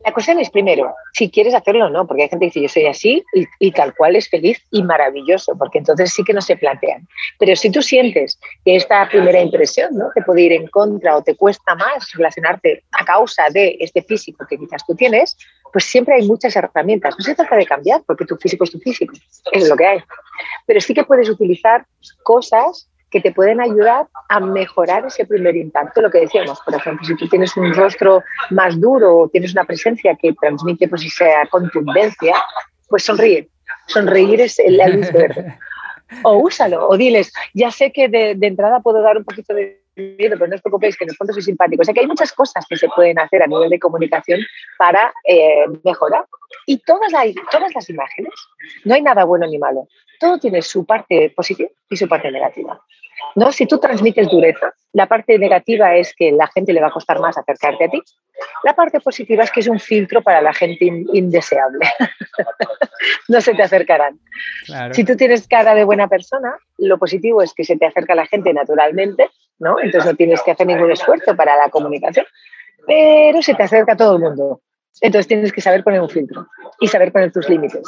La 0.05 0.13
cuestión 0.13 0.39
es, 0.39 0.49
primero, 0.51 0.95
si 1.13 1.29
quieres 1.29 1.55
hacerlo 1.55 1.87
o 1.87 1.91
no, 1.91 2.07
porque 2.07 2.23
hay 2.23 2.29
gente 2.29 2.47
que 2.51 2.61
dice 2.61 2.63
yo 2.63 2.69
soy 2.69 2.87
así 2.87 3.25
y, 3.59 3.73
tal 3.73 3.95
cual 3.97 4.15
es 4.15 4.29
feliz 4.29 4.63
y 4.71 4.83
maravilloso, 4.85 5.57
porque 5.59 5.79
entonces 5.79 6.13
sí 6.13 6.23
que 6.23 6.33
no 6.33 6.41
se 6.41 6.57
plantean. 6.57 7.09
Pero 7.39 7.57
si 7.57 7.71
tú 7.71 7.83
sientes 7.83 8.39
que 8.65 8.77
esta 8.77 9.09
primera 9.09 9.41
impresión 9.41 9.97
¿no? 9.97 10.11
te 10.15 10.23
puede 10.23 10.43
ir 10.43 10.53
en 10.53 10.69
contra 10.69 11.17
o 11.17 11.23
te 11.23 11.35
cuesta 11.35 11.75
más 11.75 12.13
relacionarte 12.13 12.85
a 12.93 13.05
causa 13.05 13.45
de 13.51 13.77
este 13.81 14.03
físico 14.03 14.47
que 14.49 14.57
quizás 14.57 14.87
tú 14.87 14.95
tienes, 14.95 15.37
pues 15.73 15.85
siempre 15.85 16.15
hay 16.15 16.27
muchas 16.27 16.55
herramientas. 16.55 17.17
No 17.19 17.25
se 17.25 17.35
trata 17.35 17.57
de 17.57 17.67
cambiar, 17.67 18.03
porque 18.07 18.25
tu 18.25 18.37
físico 18.37 18.65
es 18.65 18.71
tu 18.71 18.79
físico, 18.79 19.15
es 19.53 19.69
lo 19.69 19.77
que 19.77 19.87
hay. 19.87 19.99
Pero 20.65 20.81
sí 20.81 20.95
que 20.95 21.05
puedes 21.05 21.29
utilizar 21.29 21.85
cosas 22.23 22.89
que 23.11 23.21
te 23.21 23.33
pueden 23.33 23.61
ayudar 23.61 24.07
a 24.29 24.41
mejorar 24.41 25.07
ese 25.07 25.25
primer 25.25 25.57
impacto. 25.57 26.01
Lo 26.01 26.11
que 26.11 26.21
decíamos, 26.21 26.61
por 26.61 26.75
ejemplo, 26.75 27.07
si 27.07 27.17
tú 27.17 27.29
tienes 27.29 27.57
un 27.57 27.73
rostro 27.75 28.23
más 28.51 28.81
duro 28.81 29.19
o 29.19 29.29
tienes 29.29 29.53
una 29.53 29.65
presencia 29.65 30.17
que 30.21 30.35
transmite 30.35 30.89
pues, 30.89 31.05
esa 31.05 31.47
contundencia, 31.51 32.35
pues 32.89 33.05
sonríe. 33.05 33.49
Sonreír 33.87 34.41
es 34.41 34.59
el, 34.59 34.77
luz 34.77 35.13
verde. 35.13 35.59
O 36.23 36.39
úsalo, 36.39 36.89
o 36.89 36.97
diles, 36.97 37.33
ya 37.53 37.71
sé 37.71 37.93
que 37.93 38.09
de, 38.09 38.37
entrada 38.41 38.81
puedo 38.81 39.03
dar 39.03 39.19
un 39.19 39.25
poquito 39.25 39.53
de 39.53 39.83
miedo, 39.95 40.37
pero 40.39 40.47
no 40.47 40.55
os 40.55 40.63
preocupéis, 40.63 40.97
que 40.97 41.05
en 41.05 41.11
el 41.11 41.17
fondo 41.17 41.35
soy 41.35 41.43
simpático. 41.43 41.83
O 41.83 41.85
sea 41.85 41.93
que 41.93 42.01
hay 42.01 42.07
muchas 42.07 42.33
cosas 42.33 42.65
que 42.67 42.77
se 42.77 42.89
pueden 42.89 43.19
hacer 43.19 43.43
a 43.43 43.47
nivel 43.47 43.69
de 43.69 43.79
comunicación 43.79 44.41
para 44.79 45.13
eh, 45.25 45.67
mejorar. 45.85 46.25
Y 46.67 46.79
todas, 46.79 47.13
hay, 47.13 47.35
todas 47.51 47.75
las 47.75 47.91
imágenes, 47.91 48.33
no 48.85 48.95
hay 48.95 49.03
nada 49.03 49.25
bueno 49.25 49.47
ni 49.47 49.59
malo. 49.59 49.87
Todo 50.19 50.39
tiene 50.39 50.63
su 50.63 50.85
parte 50.85 51.31
positiva 51.31 51.71
y 51.89 51.97
su 51.97 52.09
parte 52.09 52.31
negativa. 52.31 52.81
¿no? 53.35 53.53
Si 53.53 53.67
tú 53.67 53.79
transmites 53.79 54.29
dureza, 54.29 54.73
la 54.93 55.07
parte 55.07 55.39
negativa 55.39 55.95
es 55.97 56.15
que 56.15 56.33
la 56.33 56.47
gente 56.49 56.73
le 56.73 56.81
va 56.81 56.89
a 56.89 56.93
costar 56.93 57.21
más 57.21 57.37
acercarte 57.37 57.85
a 57.85 57.89
ti. 57.89 58.03
La 58.65 58.75
parte 58.75 59.01
positiva 59.01 59.45
es 59.45 59.51
que 59.51 59.61
es 59.61 59.69
un 59.69 59.81
filtro 59.81 60.23
para 60.23 60.41
la 60.41 60.53
gente 60.53 60.85
indeseable. 61.13 61.87
no 63.29 63.41
se 63.41 63.55
te 63.55 63.63
acercarán. 63.63 64.19
Si 64.93 65.05
tú 65.05 65.17
tienes 65.17 65.47
cara 65.47 65.75
de 65.75 65.85
buena 65.85 66.09
persona, 66.09 66.57
lo 66.79 66.99
positivo 66.99 67.43
es 67.43 67.53
que 67.53 67.65
se 67.65 67.77
te 67.77 67.87
acerca 67.87 68.15
la 68.15 68.27
gente 68.27 68.53
naturalmente, 68.53 69.31
¿no? 69.59 69.81
Entonces 69.81 70.11
no 70.11 70.17
tienes 70.17 70.43
que 70.43 70.53
hacer 70.53 70.67
ningún 70.67 70.91
esfuerzo 70.91 71.35
para 71.37 71.57
la 71.57 71.69
comunicación, 71.69 72.27
pero 72.87 73.43
se 73.43 73.55
te 73.55 73.63
acerca 73.65 73.97
todo 73.97 74.17
el 74.17 74.23
mundo. 74.23 74.61
Entonces 75.01 75.29
tienes 75.29 75.53
que 75.53 75.61
saber 75.61 75.85
poner 75.85 76.01
un 76.01 76.09
filtro 76.09 76.47
y 76.81 76.89
saber 76.89 77.13
poner 77.13 77.33
tus 77.33 77.49
límites. 77.49 77.83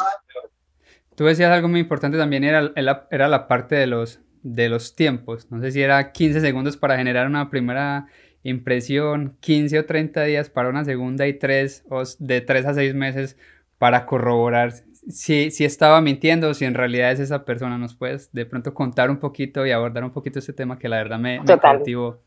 Tú 1.21 1.27
decías 1.27 1.53
algo 1.53 1.69
muy 1.69 1.81
importante 1.81 2.17
también, 2.17 2.45
era, 2.45 2.73
era 2.75 3.29
la 3.29 3.47
parte 3.47 3.75
de 3.75 3.87
los, 3.87 4.21
de 4.43 4.71
los 4.71 4.97
tiempos. 4.97 5.51
No 5.51 5.61
sé 5.61 5.71
si 5.71 5.83
era 5.83 6.13
15 6.13 6.41
segundos 6.41 6.79
para 6.79 6.97
generar 6.97 7.27
una 7.27 7.51
primera 7.51 8.07
impresión, 8.43 9.37
15 9.41 9.81
o 9.81 9.85
30 9.85 10.25
días 10.25 10.49
para 10.49 10.71
una 10.71 10.83
segunda 10.83 11.27
y 11.27 11.35
3 11.35 11.85
o 11.91 12.05
de 12.21 12.41
3 12.41 12.65
a 12.65 12.73
6 12.73 12.95
meses 12.95 13.37
para 13.77 14.07
corroborar 14.07 14.73
si, 15.11 15.51
si 15.51 15.67
estaba 15.67 16.01
mintiendo 16.01 16.49
o 16.49 16.55
si 16.55 16.65
en 16.65 16.73
realidad 16.73 17.13
es 17.13 17.21
esa 17.21 17.45
persona. 17.45 17.77
¿Nos 17.77 17.95
puedes 17.95 18.33
de 18.33 18.47
pronto 18.47 18.73
contar 18.73 19.11
un 19.11 19.19
poquito 19.19 19.67
y 19.67 19.73
abordar 19.73 20.05
un 20.05 20.13
poquito 20.13 20.39
este 20.39 20.55
tema 20.55 20.79
que 20.79 20.89
la 20.89 20.97
verdad 20.97 21.19
me, 21.19 21.39
me 21.41 21.59
cautivó? 21.59 22.23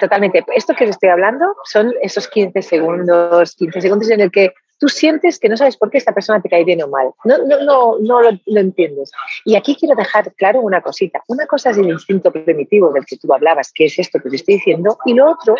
Totalmente. 0.00 0.44
Esto 0.56 0.74
que 0.74 0.84
les 0.84 0.96
estoy 0.96 1.10
hablando 1.10 1.46
son 1.62 1.94
esos 2.02 2.26
15 2.26 2.60
segundos, 2.60 3.54
15 3.54 3.80
segundos 3.80 4.10
en 4.10 4.22
el 4.22 4.32
que 4.32 4.52
tú 4.78 4.88
sientes 4.88 5.38
que 5.38 5.48
no 5.48 5.56
sabes 5.56 5.76
por 5.76 5.90
qué 5.90 5.98
esta 5.98 6.14
persona 6.14 6.40
te 6.40 6.48
cae 6.48 6.64
bien 6.64 6.82
o 6.82 6.88
mal. 6.88 7.10
No, 7.24 7.38
no, 7.38 7.62
no, 7.62 7.98
no 7.98 8.22
lo, 8.22 8.60
entiendes. 8.60 9.10
Y 9.44 9.56
aquí 9.56 9.76
quiero 9.76 9.94
dejar 9.94 10.32
claro 10.34 10.60
una 10.60 10.80
cosita. 10.80 11.22
Una 11.26 11.46
cosa 11.46 11.70
es 11.70 11.78
el 11.78 11.88
instinto 11.88 12.32
primitivo 12.32 12.92
del 12.92 13.04
que 13.04 13.16
tú 13.16 13.32
hablabas, 13.32 13.72
que 13.72 13.86
es 13.86 13.98
esto 13.98 14.20
que 14.20 14.30
te 14.30 14.36
estoy 14.36 14.54
diciendo, 14.54 14.98
y 15.04 15.14
lo 15.14 15.30
otro 15.32 15.56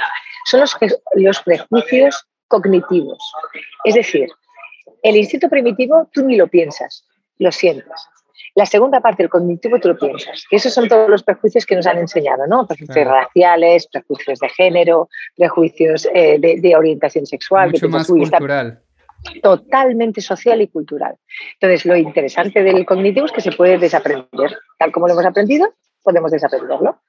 son 0.46 0.60
los, 0.60 0.76
los 1.14 1.42
prejuicios 1.42 2.26
cognitivos. 2.46 3.18
Es 3.84 3.94
decir, 3.94 4.28
el 5.02 5.16
instinto 5.16 5.48
primitivo 5.48 6.08
tú 6.12 6.24
ni 6.24 6.36
lo 6.36 6.46
piensas, 6.46 7.04
lo 7.38 7.52
sientes. 7.52 8.08
La 8.54 8.66
segunda 8.66 9.00
parte, 9.00 9.22
el 9.22 9.28
cognitivo, 9.28 9.78
tú 9.78 9.88
lo 9.88 9.96
piensas. 9.96 10.44
Que 10.50 10.56
esos 10.56 10.72
son 10.72 10.88
todos 10.88 11.08
los 11.08 11.22
prejuicios 11.22 11.64
que 11.64 11.76
nos 11.76 11.86
han 11.86 11.98
enseñado, 11.98 12.46
¿no? 12.48 12.66
Prejuicios 12.66 13.06
raciales, 13.06 13.86
prejuicios 13.86 14.40
de 14.40 14.48
género, 14.48 15.08
prejuicios 15.36 16.08
eh, 16.12 16.38
de, 16.40 16.76
orientación 16.76 17.26
sexual. 17.26 17.70
Mucho 17.70 17.88
más 17.88 18.08
cultural 18.08 18.82
totalmente 19.42 20.20
social 20.20 20.60
y 20.62 20.68
cultural. 20.68 21.16
Entonces, 21.54 21.86
lo 21.86 21.96
interesante 21.96 22.62
del 22.62 22.86
cognitivo 22.86 23.26
es 23.26 23.32
que 23.32 23.40
se 23.40 23.52
puede 23.52 23.78
desaprender. 23.78 24.58
Tal 24.78 24.92
como 24.92 25.06
lo 25.06 25.14
hemos 25.14 25.26
aprendido, 25.26 25.74
podemos 26.02 26.30
desaprenderlo. 26.30 27.00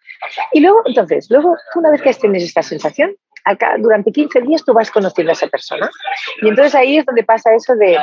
Y 0.52 0.60
luego, 0.60 0.82
entonces, 0.86 1.28
luego, 1.30 1.56
una 1.76 1.92
vez 1.92 2.02
que 2.02 2.14
tienes 2.14 2.44
esta 2.44 2.64
sensación, 2.64 3.16
acá, 3.46 3.76
durante 3.80 4.12
15 4.12 4.42
días 4.42 4.64
tú 4.64 4.74
vas 4.74 4.92
conociendo 4.92 5.32
a 5.32 5.34
esa 5.34 5.48
persona. 5.48 5.90
Y 6.42 6.50
entonces 6.50 6.76
ahí 6.76 6.98
es 6.98 7.06
donde 7.06 7.24
pasa 7.24 7.54
eso 7.56 7.76
de, 7.76 7.98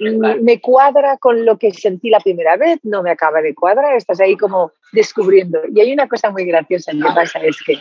mm, 0.00 0.42
me 0.42 0.60
cuadra 0.60 1.16
con 1.18 1.44
lo 1.44 1.58
que 1.58 1.72
sentí 1.72 2.10
la 2.10 2.20
primera 2.20 2.56
vez, 2.56 2.80
no 2.82 3.02
me 3.02 3.10
acaba 3.10 3.40
de 3.40 3.54
cuadrar, 3.54 3.96
estás 3.96 4.20
ahí 4.20 4.36
como 4.36 4.72
descubriendo. 4.92 5.60
Y 5.72 5.80
hay 5.80 5.92
una 5.92 6.08
cosa 6.08 6.30
muy 6.30 6.44
graciosa 6.44 6.92
que 6.92 7.14
pasa, 7.14 7.38
es 7.40 7.62
que 7.64 7.78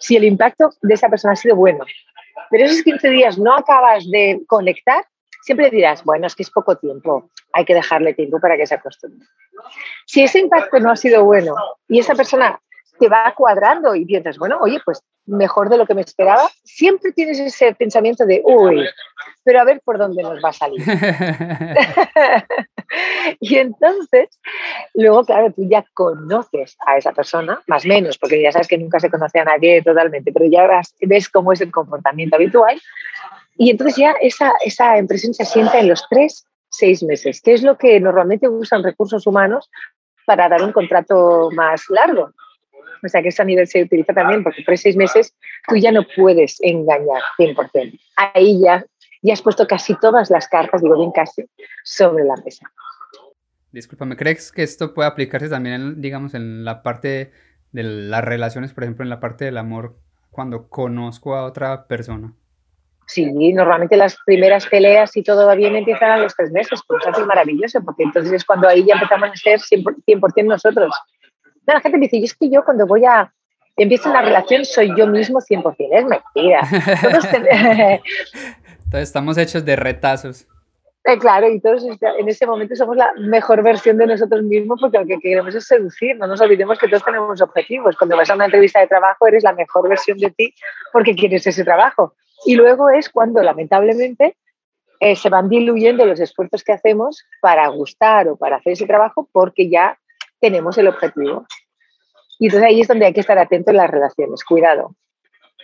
si 0.00 0.16
el 0.16 0.24
impacto 0.24 0.70
de 0.82 0.94
esa 0.94 1.08
persona 1.08 1.32
ha 1.32 1.36
sido 1.36 1.56
bueno, 1.56 1.84
pero 2.50 2.64
esos 2.64 2.82
15 2.82 3.10
días 3.10 3.38
no 3.38 3.54
acabas 3.54 4.08
de 4.10 4.40
conectar, 4.46 5.04
siempre 5.42 5.70
dirás, 5.70 6.04
bueno, 6.04 6.26
es 6.26 6.34
que 6.34 6.42
es 6.42 6.50
poco 6.50 6.76
tiempo, 6.76 7.30
hay 7.52 7.64
que 7.64 7.74
dejarle 7.74 8.14
tiempo 8.14 8.40
para 8.40 8.56
que 8.56 8.66
se 8.66 8.74
acostumbre. 8.74 9.26
Si 10.06 10.22
ese 10.22 10.40
impacto 10.40 10.78
no 10.80 10.90
ha 10.90 10.96
sido 10.96 11.24
bueno 11.24 11.54
y 11.88 11.98
esa 11.98 12.14
persona 12.14 12.60
te 12.98 13.08
va 13.08 13.34
cuadrando 13.36 13.94
y 13.94 14.04
piensas, 14.04 14.38
bueno, 14.38 14.58
oye, 14.60 14.80
pues 14.84 15.02
mejor 15.26 15.68
de 15.68 15.78
lo 15.78 15.86
que 15.86 15.94
me 15.94 16.00
esperaba, 16.00 16.48
siempre 16.64 17.12
tienes 17.12 17.38
ese 17.38 17.74
pensamiento 17.74 18.26
de, 18.26 18.42
uy, 18.44 18.86
pero 19.44 19.60
a 19.60 19.64
ver 19.64 19.80
por 19.84 19.98
dónde 19.98 20.22
nos 20.22 20.42
va 20.42 20.50
a 20.50 20.52
salir. 20.52 20.82
y 23.40 23.56
entonces, 23.56 24.28
luego, 24.94 25.24
claro, 25.24 25.52
tú 25.52 25.68
ya 25.68 25.84
conoces 25.94 26.76
a 26.86 26.96
esa 26.96 27.12
persona, 27.12 27.60
más 27.66 27.84
o 27.84 27.88
menos, 27.88 28.18
porque 28.18 28.40
ya 28.40 28.52
sabes 28.52 28.68
que 28.68 28.78
nunca 28.78 29.00
se 29.00 29.10
conoce 29.10 29.40
a 29.40 29.44
nadie 29.44 29.82
totalmente, 29.82 30.32
pero 30.32 30.46
ya 30.46 30.66
ves 31.00 31.28
cómo 31.28 31.52
es 31.52 31.60
el 31.60 31.70
comportamiento 31.70 32.36
habitual. 32.36 32.80
Y 33.56 33.70
entonces 33.70 33.96
ya 33.96 34.14
esa, 34.20 34.52
esa 34.64 34.98
impresión 34.98 35.34
se 35.34 35.42
asienta 35.42 35.78
en 35.78 35.88
los 35.88 36.06
tres, 36.08 36.46
seis 36.70 37.02
meses, 37.02 37.40
que 37.40 37.54
es 37.54 37.62
lo 37.62 37.76
que 37.76 37.98
normalmente 38.00 38.48
usan 38.48 38.84
recursos 38.84 39.26
humanos 39.26 39.70
para 40.26 40.48
dar 40.48 40.62
un 40.62 40.72
contrato 40.72 41.50
más 41.52 41.84
largo. 41.88 42.30
O 43.02 43.08
sea 43.08 43.22
que 43.22 43.28
eso 43.28 43.42
a 43.42 43.44
nivel 43.44 43.66
se 43.66 43.82
utiliza 43.82 44.12
también 44.12 44.42
porque 44.42 44.62
por 44.62 44.76
seis 44.76 44.96
meses 44.96 45.34
tú 45.66 45.76
ya 45.76 45.92
no 45.92 46.04
puedes 46.16 46.58
engañar 46.60 47.22
100%. 47.38 47.98
Ahí 48.16 48.60
ya, 48.60 48.84
ya 49.22 49.32
has 49.32 49.42
puesto 49.42 49.66
casi 49.66 49.94
todas 49.98 50.30
las 50.30 50.48
cartas, 50.48 50.82
digo 50.82 50.96
bien 50.96 51.12
casi, 51.12 51.48
sobre 51.84 52.24
la 52.24 52.34
mesa. 52.44 52.70
Discúlpame, 53.72 54.16
¿crees 54.16 54.50
que 54.50 54.62
esto 54.62 54.94
puede 54.94 55.08
aplicarse 55.08 55.48
también, 55.48 56.00
digamos, 56.00 56.34
en 56.34 56.64
la 56.64 56.82
parte 56.82 57.32
de 57.72 57.82
las 57.82 58.24
relaciones, 58.24 58.72
por 58.72 58.84
ejemplo, 58.84 59.04
en 59.04 59.10
la 59.10 59.20
parte 59.20 59.44
del 59.44 59.58
amor, 59.58 59.98
cuando 60.30 60.68
conozco 60.68 61.34
a 61.34 61.44
otra 61.44 61.86
persona? 61.86 62.34
Sí, 63.08 63.24
normalmente 63.54 63.96
las 63.96 64.16
primeras 64.26 64.66
peleas, 64.66 65.16
y 65.16 65.22
todo 65.22 65.46
va 65.46 65.54
bien, 65.54 65.74
empiezan 65.74 66.10
a 66.10 66.18
los 66.18 66.36
tres 66.36 66.52
meses, 66.52 66.80
pues 66.86 67.02
es 67.06 67.26
maravilloso, 67.26 67.82
porque 67.82 68.02
entonces 68.02 68.32
es 68.32 68.44
cuando 68.44 68.68
ahí 68.68 68.84
ya 68.84 68.94
empezamos 68.94 69.30
a 69.30 69.36
ser 69.36 69.60
100%, 69.60 70.44
nosotros. 70.44 70.94
la 71.66 71.80
gente 71.80 71.96
me 71.96 72.04
dice, 72.04 72.18
y 72.18 72.24
es 72.24 72.34
que 72.34 72.50
yo 72.50 72.64
cuando 72.64 72.86
voy 72.86 73.06
a, 73.06 73.32
empiezo 73.78 74.10
una 74.10 74.20
relación 74.20 74.64
soy 74.66 74.94
yo 74.94 75.06
mismo 75.06 75.40
100%, 75.40 75.88
es 75.90 76.04
mentira. 76.04 76.60
Entonces 78.88 79.10
estamos 79.10 79.36
hechos 79.36 79.66
de 79.66 79.76
retazos. 79.76 80.48
Eh, 81.04 81.18
claro, 81.18 81.46
y 81.50 81.60
todos 81.60 81.84
en 81.84 82.28
ese 82.28 82.46
momento 82.46 82.74
somos 82.74 82.96
la 82.96 83.12
mejor 83.18 83.62
versión 83.62 83.98
de 83.98 84.06
nosotros 84.06 84.42
mismos 84.42 84.80
porque 84.80 84.98
lo 84.98 85.04
que 85.04 85.18
queremos 85.18 85.54
es 85.54 85.66
seducir, 85.66 86.16
no 86.16 86.26
nos 86.26 86.40
olvidemos 86.40 86.78
que 86.78 86.88
todos 86.88 87.04
tenemos 87.04 87.38
objetivos. 87.42 87.98
Cuando 87.98 88.16
vas 88.16 88.30
a 88.30 88.34
una 88.34 88.46
entrevista 88.46 88.80
de 88.80 88.86
trabajo 88.86 89.26
eres 89.26 89.44
la 89.44 89.52
mejor 89.52 89.90
versión 89.90 90.16
de 90.16 90.30
ti 90.30 90.54
porque 90.90 91.14
quieres 91.14 91.46
ese 91.46 91.64
trabajo. 91.64 92.14
Y 92.46 92.54
luego 92.54 92.88
es 92.88 93.10
cuando 93.10 93.42
lamentablemente 93.42 94.38
eh, 95.00 95.16
se 95.16 95.28
van 95.28 95.50
diluyendo 95.50 96.06
los 96.06 96.18
esfuerzos 96.18 96.64
que 96.64 96.72
hacemos 96.72 97.22
para 97.42 97.68
gustar 97.68 98.26
o 98.28 98.36
para 98.36 98.56
hacer 98.56 98.72
ese 98.72 98.86
trabajo 98.86 99.28
porque 99.32 99.68
ya 99.68 99.98
tenemos 100.40 100.78
el 100.78 100.88
objetivo. 100.88 101.46
Y 102.38 102.46
entonces 102.46 102.70
ahí 102.70 102.80
es 102.80 102.88
donde 102.88 103.04
hay 103.04 103.12
que 103.12 103.20
estar 103.20 103.38
atento 103.38 103.70
en 103.70 103.76
las 103.76 103.90
relaciones. 103.90 104.42
Cuidado. 104.44 104.94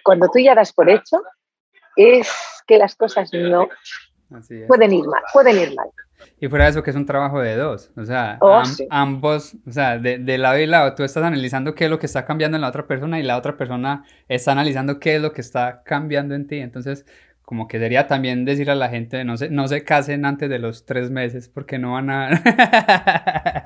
Cuando 0.05 0.29
tú 0.29 0.41
ya 0.41 0.55
das 0.55 0.75
por 0.75 0.91
hecho, 0.91 1.23
es 1.97 2.29
que 2.67 2.79
las 2.79 2.95
cosas 2.97 3.31
no 3.33 3.69
pueden 4.67 4.93
ir 4.93 5.05
mal, 5.07 5.23
pueden 5.33 5.59
ir 5.59 5.75
mal. 5.75 5.89
Y 6.41 6.49
fuera 6.49 6.65
de 6.65 6.71
eso, 6.71 6.83
que 6.83 6.91
es 6.91 6.97
un 6.97 7.07
trabajo 7.07 7.41
de 7.41 7.57
dos. 7.57 7.91
O 7.97 8.05
sea, 8.05 8.39
Oh, 8.41 8.55
am- 8.55 8.65
sí. 8.67 8.87
ambos, 8.91 9.55
o 9.67 9.71
sea, 9.73 9.99
de, 9.99 10.19
de 10.19 10.39
lado 10.39 10.59
y 10.59 10.67
lado, 10.67 10.95
tú 10.95 11.03
estás 11.05 11.23
analizando 11.23 11.75
qué 11.75 11.85
es 11.85 11.91
lo 11.91 11.99
que 11.99 12.07
está 12.07 12.25
cambiando 12.25 12.57
en 12.57 12.63
la 12.63 12.69
otra 12.69 12.87
persona 12.87 13.19
y 13.21 13.23
la 13.23 13.37
otra 13.37 13.57
persona 13.57 14.05
está 14.29 14.53
analizando 14.53 14.99
qué 14.99 15.17
es 15.17 15.23
lo 15.23 15.33
que 15.33 15.41
está 15.43 15.83
cambiando 15.85 16.35
en 16.35 16.47
ti. 16.47 16.59
Entonces, 16.59 17.05
como 17.43 17.69
que 17.69 17.79
sería 17.79 18.07
también 18.07 18.45
decir 18.47 18.71
a 18.71 18.75
la 18.75 18.89
gente, 18.89 19.23
no 19.25 19.37
se, 19.37 19.51
no 19.51 19.69
se 19.69 19.85
casen 19.85 20.25
antes 20.25 20.49
de 20.49 20.59
los 20.59 20.87
tres 20.87 21.11
meses 21.11 21.49
porque 21.49 21.79
no 21.79 21.93
van 21.93 22.11
a... 22.11 22.31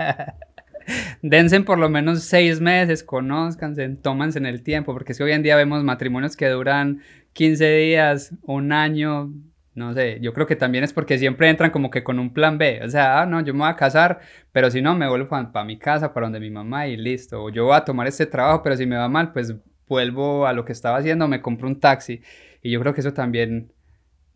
Dense 1.23 1.61
por 1.63 1.79
lo 1.79 1.89
menos 1.89 2.23
seis 2.23 2.61
meses, 2.61 3.03
conózcanse, 3.03 3.89
tómanse 4.03 4.39
en 4.39 4.47
el 4.47 4.63
tiempo, 4.63 4.93
porque 4.93 5.13
es 5.13 5.19
que 5.19 5.25
hoy 5.25 5.33
en 5.33 5.43
día 5.43 5.57
vemos 5.57 5.83
matrimonios 5.83 6.37
que 6.37 6.49
duran 6.49 7.03
15 7.33 7.77
días, 7.77 8.35
un 8.43 8.73
año, 8.73 9.33
no 9.75 9.95
sé, 9.95 10.19
yo 10.21 10.33
creo 10.33 10.47
que 10.47 10.55
también 10.55 10.85
es 10.85 10.93
porque 10.93 11.19
siempre 11.19 11.49
entran 11.49 11.71
como 11.73 11.91
que 11.91 12.05
con 12.05 12.19
un 12.21 12.33
plan 12.33 12.57
B, 12.57 12.81
o 12.85 12.89
sea, 12.89 13.21
ah, 13.21 13.27
no, 13.27 13.41
yo 13.41 13.53
me 13.53 13.61
voy 13.61 13.69
a 13.69 13.77
casar, 13.77 14.21
pero 14.53 14.71
si 14.71 14.81
no, 14.81 14.95
me 14.95 15.09
vuelvo 15.09 15.29
para 15.29 15.65
mi 15.65 15.79
casa, 15.79 16.13
para 16.13 16.27
donde 16.27 16.41
mi 16.41 16.51
mamá 16.51 16.87
y 16.87 16.97
listo, 16.97 17.45
o 17.45 17.51
yo 17.51 17.65
voy 17.65 17.77
a 17.77 17.85
tomar 17.85 18.07
este 18.07 18.27
trabajo, 18.27 18.63
pero 18.63 18.77
si 18.77 18.87
me 18.87 18.97
va 18.97 19.09
mal, 19.09 19.33
pues 19.33 19.55
vuelvo 19.89 20.47
a 20.47 20.53
lo 20.53 20.65
que 20.65 20.73
estaba 20.73 20.99
haciendo, 20.99 21.27
me 21.27 21.43
compro 21.43 21.67
un 21.67 21.81
taxi, 21.81 22.23
y 22.63 22.71
yo 22.71 22.81
creo 22.81 22.95
que 22.95 23.01
eso 23.01 23.13
también 23.13 23.73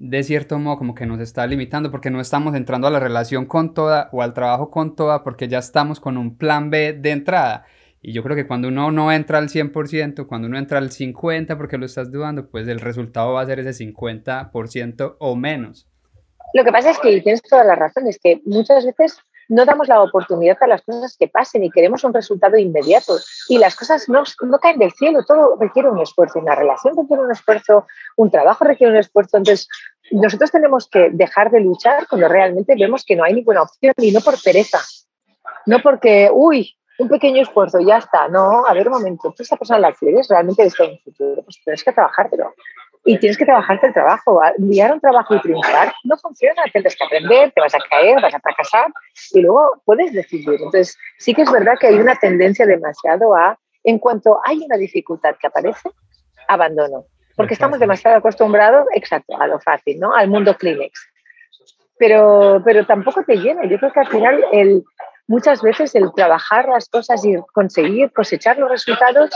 de 0.04 0.24
cierto 0.24 0.58
modo 0.58 0.78
como 0.78 0.96
que 0.96 1.06
nos 1.06 1.20
está 1.20 1.46
limitando 1.46 1.92
porque 1.92 2.10
no 2.10 2.20
estamos 2.20 2.56
entrando 2.56 2.88
a 2.88 2.90
la 2.90 2.98
relación 2.98 3.46
con 3.46 3.72
toda 3.72 4.08
o 4.10 4.20
al 4.20 4.34
trabajo 4.34 4.68
con 4.68 4.96
toda 4.96 5.22
porque 5.22 5.46
ya 5.46 5.58
estamos 5.58 6.00
con 6.00 6.16
un 6.16 6.36
plan 6.36 6.70
B 6.70 6.92
de 6.94 7.12
entrada. 7.12 7.66
Y 8.00 8.12
yo 8.12 8.24
creo 8.24 8.34
que 8.34 8.48
cuando 8.48 8.66
uno 8.66 8.90
no 8.90 9.12
entra 9.12 9.38
al 9.38 9.48
100%, 9.48 10.26
cuando 10.26 10.48
uno 10.48 10.58
entra 10.58 10.78
al 10.78 10.90
50% 10.90 11.56
porque 11.56 11.78
lo 11.78 11.86
estás 11.86 12.10
dudando, 12.10 12.50
pues 12.50 12.66
el 12.66 12.80
resultado 12.80 13.34
va 13.34 13.42
a 13.42 13.46
ser 13.46 13.60
ese 13.60 13.86
50% 13.86 15.16
o 15.20 15.36
menos. 15.36 15.86
Lo 16.52 16.64
que 16.64 16.72
pasa 16.72 16.90
es 16.90 16.98
que 16.98 17.20
tienes 17.20 17.40
toda 17.40 17.62
la 17.62 17.76
razón, 17.76 18.08
es 18.08 18.18
que 18.18 18.42
muchas 18.44 18.84
veces 18.84 19.18
no 19.48 19.64
damos 19.64 19.88
la 19.88 20.02
oportunidad 20.02 20.56
a 20.60 20.66
las 20.66 20.82
cosas 20.82 21.16
que 21.18 21.28
pasen 21.28 21.64
y 21.64 21.70
queremos 21.70 22.04
un 22.04 22.14
resultado 22.14 22.56
inmediato. 22.56 23.18
Y 23.48 23.58
las 23.58 23.76
cosas 23.76 24.08
no, 24.08 24.22
no 24.42 24.58
caen 24.58 24.78
del 24.78 24.92
cielo, 24.92 25.24
todo 25.26 25.56
requiere 25.60 25.90
un 25.90 26.00
esfuerzo. 26.00 26.38
Una 26.38 26.54
relación 26.54 26.96
requiere 26.96 27.22
un 27.22 27.30
esfuerzo, 27.30 27.86
un 28.16 28.30
trabajo 28.30 28.64
requiere 28.64 28.92
un 28.92 28.98
esfuerzo. 28.98 29.36
Entonces, 29.36 29.68
nosotros 30.10 30.50
tenemos 30.50 30.88
que 30.88 31.10
dejar 31.10 31.50
de 31.50 31.60
luchar 31.60 32.06
cuando 32.08 32.28
realmente 32.28 32.74
vemos 32.78 33.04
que 33.04 33.16
no 33.16 33.24
hay 33.24 33.34
ninguna 33.34 33.62
opción 33.62 33.94
y 33.98 34.10
no 34.10 34.20
por 34.20 34.40
pereza. 34.42 34.78
No 35.66 35.78
porque, 35.80 36.28
uy, 36.32 36.76
un 36.98 37.08
pequeño 37.08 37.42
esfuerzo, 37.42 37.80
ya 37.80 37.98
está. 37.98 38.28
No, 38.28 38.66
a 38.66 38.74
ver 38.74 38.88
un 38.88 38.94
momento, 38.94 39.32
tú 39.36 39.42
esta 39.42 39.56
persona 39.56 39.78
la 39.78 39.92
quieres, 39.92 40.28
realmente 40.28 40.62
en 40.62 40.90
un 40.90 40.98
futuro, 40.98 41.42
pues 41.42 41.60
tienes 41.64 41.84
que 41.84 41.92
trabajártelo. 41.92 42.54
Y 43.04 43.18
tienes 43.18 43.36
que 43.36 43.44
trabajarte 43.44 43.88
el 43.88 43.92
trabajo. 43.92 44.40
Enviar 44.56 44.92
un 44.92 45.00
trabajo 45.00 45.34
y 45.34 45.40
triunfar 45.40 45.92
no 46.04 46.16
funciona. 46.16 46.62
Tienes 46.70 46.96
que 46.96 47.04
aprender, 47.04 47.50
te 47.52 47.60
vas 47.60 47.74
a 47.74 47.78
caer, 47.90 48.20
vas 48.22 48.32
a 48.32 48.38
fracasar 48.38 48.92
y 49.32 49.40
luego 49.40 49.82
puedes 49.84 50.12
decidir. 50.12 50.54
Entonces, 50.54 50.96
sí 51.18 51.34
que 51.34 51.42
es 51.42 51.50
verdad 51.50 51.74
que 51.80 51.88
hay 51.88 51.96
una 51.96 52.14
tendencia 52.14 52.64
demasiado 52.64 53.34
a, 53.34 53.58
en 53.82 53.98
cuanto 53.98 54.38
hay 54.44 54.58
una 54.58 54.76
dificultad 54.76 55.34
que 55.40 55.48
aparece, 55.48 55.90
abandono. 56.46 57.06
Porque 57.37 57.55
estamos 57.55 57.79
demasiado 57.79 58.16
acostumbrados, 58.16 58.87
exacto, 58.95 59.40
a 59.40 59.47
lo 59.47 59.61
fácil, 59.61 59.99
¿no? 59.99 60.14
Al 60.14 60.29
mundo 60.29 60.57
Kleenex. 60.57 61.09
Pero, 61.99 62.62
pero 62.64 62.85
tampoco 62.87 63.23
te 63.25 63.37
llena. 63.37 63.64
Yo 63.66 63.79
creo 63.79 63.92
que 63.92 64.01
al 64.01 64.09
final 64.09 64.45
el, 64.53 64.83
muchas 65.27 65.62
veces 65.62 65.95
el 65.95 66.12
trabajar 66.14 66.68
las 66.68 66.88
cosas 66.88 67.25
y 67.25 67.37
conseguir 67.53 68.12
cosechar 68.12 68.59
los 68.59 68.71
resultados, 68.71 69.31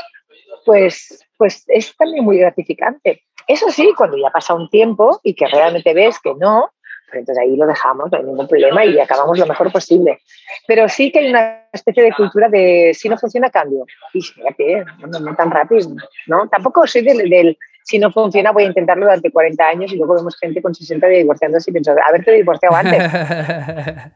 pues, 0.65 1.25
pues 1.39 1.65
es 1.69 1.97
también 1.97 2.25
muy 2.25 2.39
gratificante. 2.39 3.23
Eso 3.47 3.71
sí, 3.71 3.93
cuando 3.97 4.17
ya 4.17 4.31
pasa 4.31 4.55
un 4.55 4.69
tiempo 4.69 5.21
y 5.23 5.35
que 5.35 5.47
realmente 5.47 5.95
ves 5.95 6.19
que 6.19 6.35
no, 6.35 6.73
pues 7.09 7.21
entonces 7.21 7.39
ahí 7.39 7.57
lo 7.57 7.67
dejamos, 7.67 8.11
no 8.11 8.19
hay 8.19 8.25
ningún 8.25 8.49
problema 8.49 8.85
y 8.85 8.99
acabamos 8.99 9.39
lo 9.39 9.47
mejor 9.47 9.71
posible. 9.71 10.19
Pero 10.67 10.89
sí 10.89 11.13
que 11.13 11.21
hay 11.21 11.31
una 11.31 11.63
especie 11.73 12.03
de 12.03 12.13
cultura 12.13 12.49
de 12.49 12.93
si 12.95 13.09
no 13.09 13.17
funciona, 13.17 13.49
cambio. 13.51 13.87
Y 14.13 14.21
fíjate, 14.21 14.85
no, 14.99 15.21
no 15.21 15.37
tan 15.37 15.51
rápido, 15.51 15.89
¿no? 16.27 16.49
Tampoco 16.49 16.87
soy 16.87 17.03
del, 17.03 17.31
del 17.31 17.57
si 17.87 17.99
no 18.01 18.11
funciona 18.11 18.51
voy 18.51 18.65
a 18.65 18.67
intentarlo 18.67 19.05
durante 19.05 19.31
40 19.31 19.65
años 19.65 19.93
y 19.93 19.97
luego 19.97 20.17
vemos 20.17 20.37
gente 20.37 20.61
con 20.61 20.75
60 20.75 21.07
divorciándose 21.07 21.71
y 21.71 21.73
pienso, 21.73 21.95
haberte 22.05 22.33
divorciado 22.33 22.75
antes. 22.75 22.99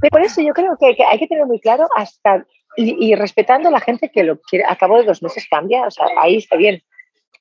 Pero 0.00 0.10
por 0.10 0.20
eso 0.20 0.42
yo 0.42 0.52
creo 0.52 0.76
que, 0.76 0.96
que, 0.96 1.04
hay 1.04 1.16
que 1.16 1.28
tener 1.28 1.46
muy 1.46 1.60
claro 1.60 1.88
hasta 1.94 2.44
y, 2.76 3.06
y, 3.06 3.14
respetando 3.14 3.68
a 3.68 3.72
la 3.72 3.78
gente 3.80 4.10
que 4.10 4.24
lo 4.24 4.40
quiere, 4.40 4.64
a 4.68 4.74
cabo 4.76 4.98
de 4.98 5.04
dos 5.04 5.22
meses 5.22 5.46
cambia, 5.48 5.86
o 5.86 5.90
sea, 5.90 6.06
ahí 6.20 6.38
está 6.38 6.56
bien. 6.56 6.82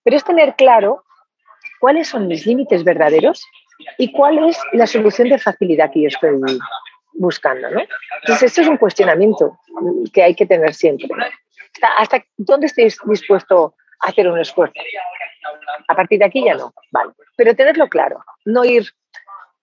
Pero 0.03 0.15
es 0.15 0.23
tener 0.23 0.55
claro 0.55 1.03
cuáles 1.79 2.07
son 2.07 2.27
mis 2.27 2.45
límites 2.45 2.83
verdaderos 2.83 3.43
y 3.97 4.11
cuál 4.11 4.47
es 4.47 4.59
la 4.73 4.85
solución 4.85 5.29
de 5.29 5.39
facilidad 5.39 5.91
que 5.91 6.03
yo 6.03 6.07
estoy 6.07 6.39
buscando, 7.15 7.69
¿no? 7.71 7.81
Entonces, 8.21 8.43
esto 8.43 8.61
es 8.61 8.67
un 8.67 8.77
cuestionamiento 8.77 9.57
que 10.13 10.21
hay 10.23 10.35
que 10.35 10.45
tener 10.45 10.73
siempre. 10.73 11.09
¿Hasta, 11.73 11.87
hasta 11.97 12.25
dónde 12.37 12.67
estáis 12.67 12.97
dispuesto 13.05 13.75
hacer 13.99 14.27
un 14.27 14.39
esfuerzo? 14.39 14.73
A 15.87 15.95
partir 15.95 16.19
de 16.19 16.25
aquí 16.25 16.43
ya 16.43 16.55
no, 16.55 16.73
vale. 16.91 17.11
Pero 17.35 17.55
tenerlo 17.55 17.87
claro, 17.87 18.23
no 18.45 18.65
ir 18.65 18.85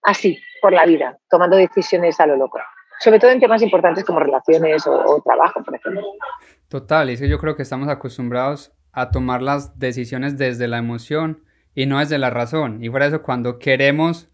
así 0.03 0.41
por 0.61 0.73
la 0.73 0.87
vida, 0.87 1.19
tomando 1.29 1.57
decisiones 1.57 2.21
a 2.21 2.27
lo 2.27 2.37
loco. 2.37 2.61
Sobre 3.01 3.19
todo 3.19 3.31
en 3.31 3.41
temas 3.41 3.63
importantes 3.63 4.05
como 4.05 4.21
relaciones 4.21 4.87
o, 4.87 5.21
trabajo, 5.25 5.63
por 5.65 5.75
ejemplo. 5.75 6.03
Total, 6.69 7.11
y 7.11 7.15
es 7.15 7.21
que 7.21 7.29
yo 7.29 7.39
creo 7.39 7.57
que 7.57 7.63
estamos 7.63 7.89
acostumbrados 7.89 8.73
a 8.93 9.11
tomar 9.11 9.43
las 9.43 9.79
decisiones 9.79 10.39
desde 10.39 10.69
la 10.69 10.79
emoción 10.79 11.45
y 11.75 11.87
no 11.87 11.99
desde 11.99 12.19
la 12.19 12.31
razón. 12.31 12.83
Y 12.83 12.89
de 12.89 13.07
eso, 13.07 13.23
cuando 13.23 13.59
queremos 13.59 14.31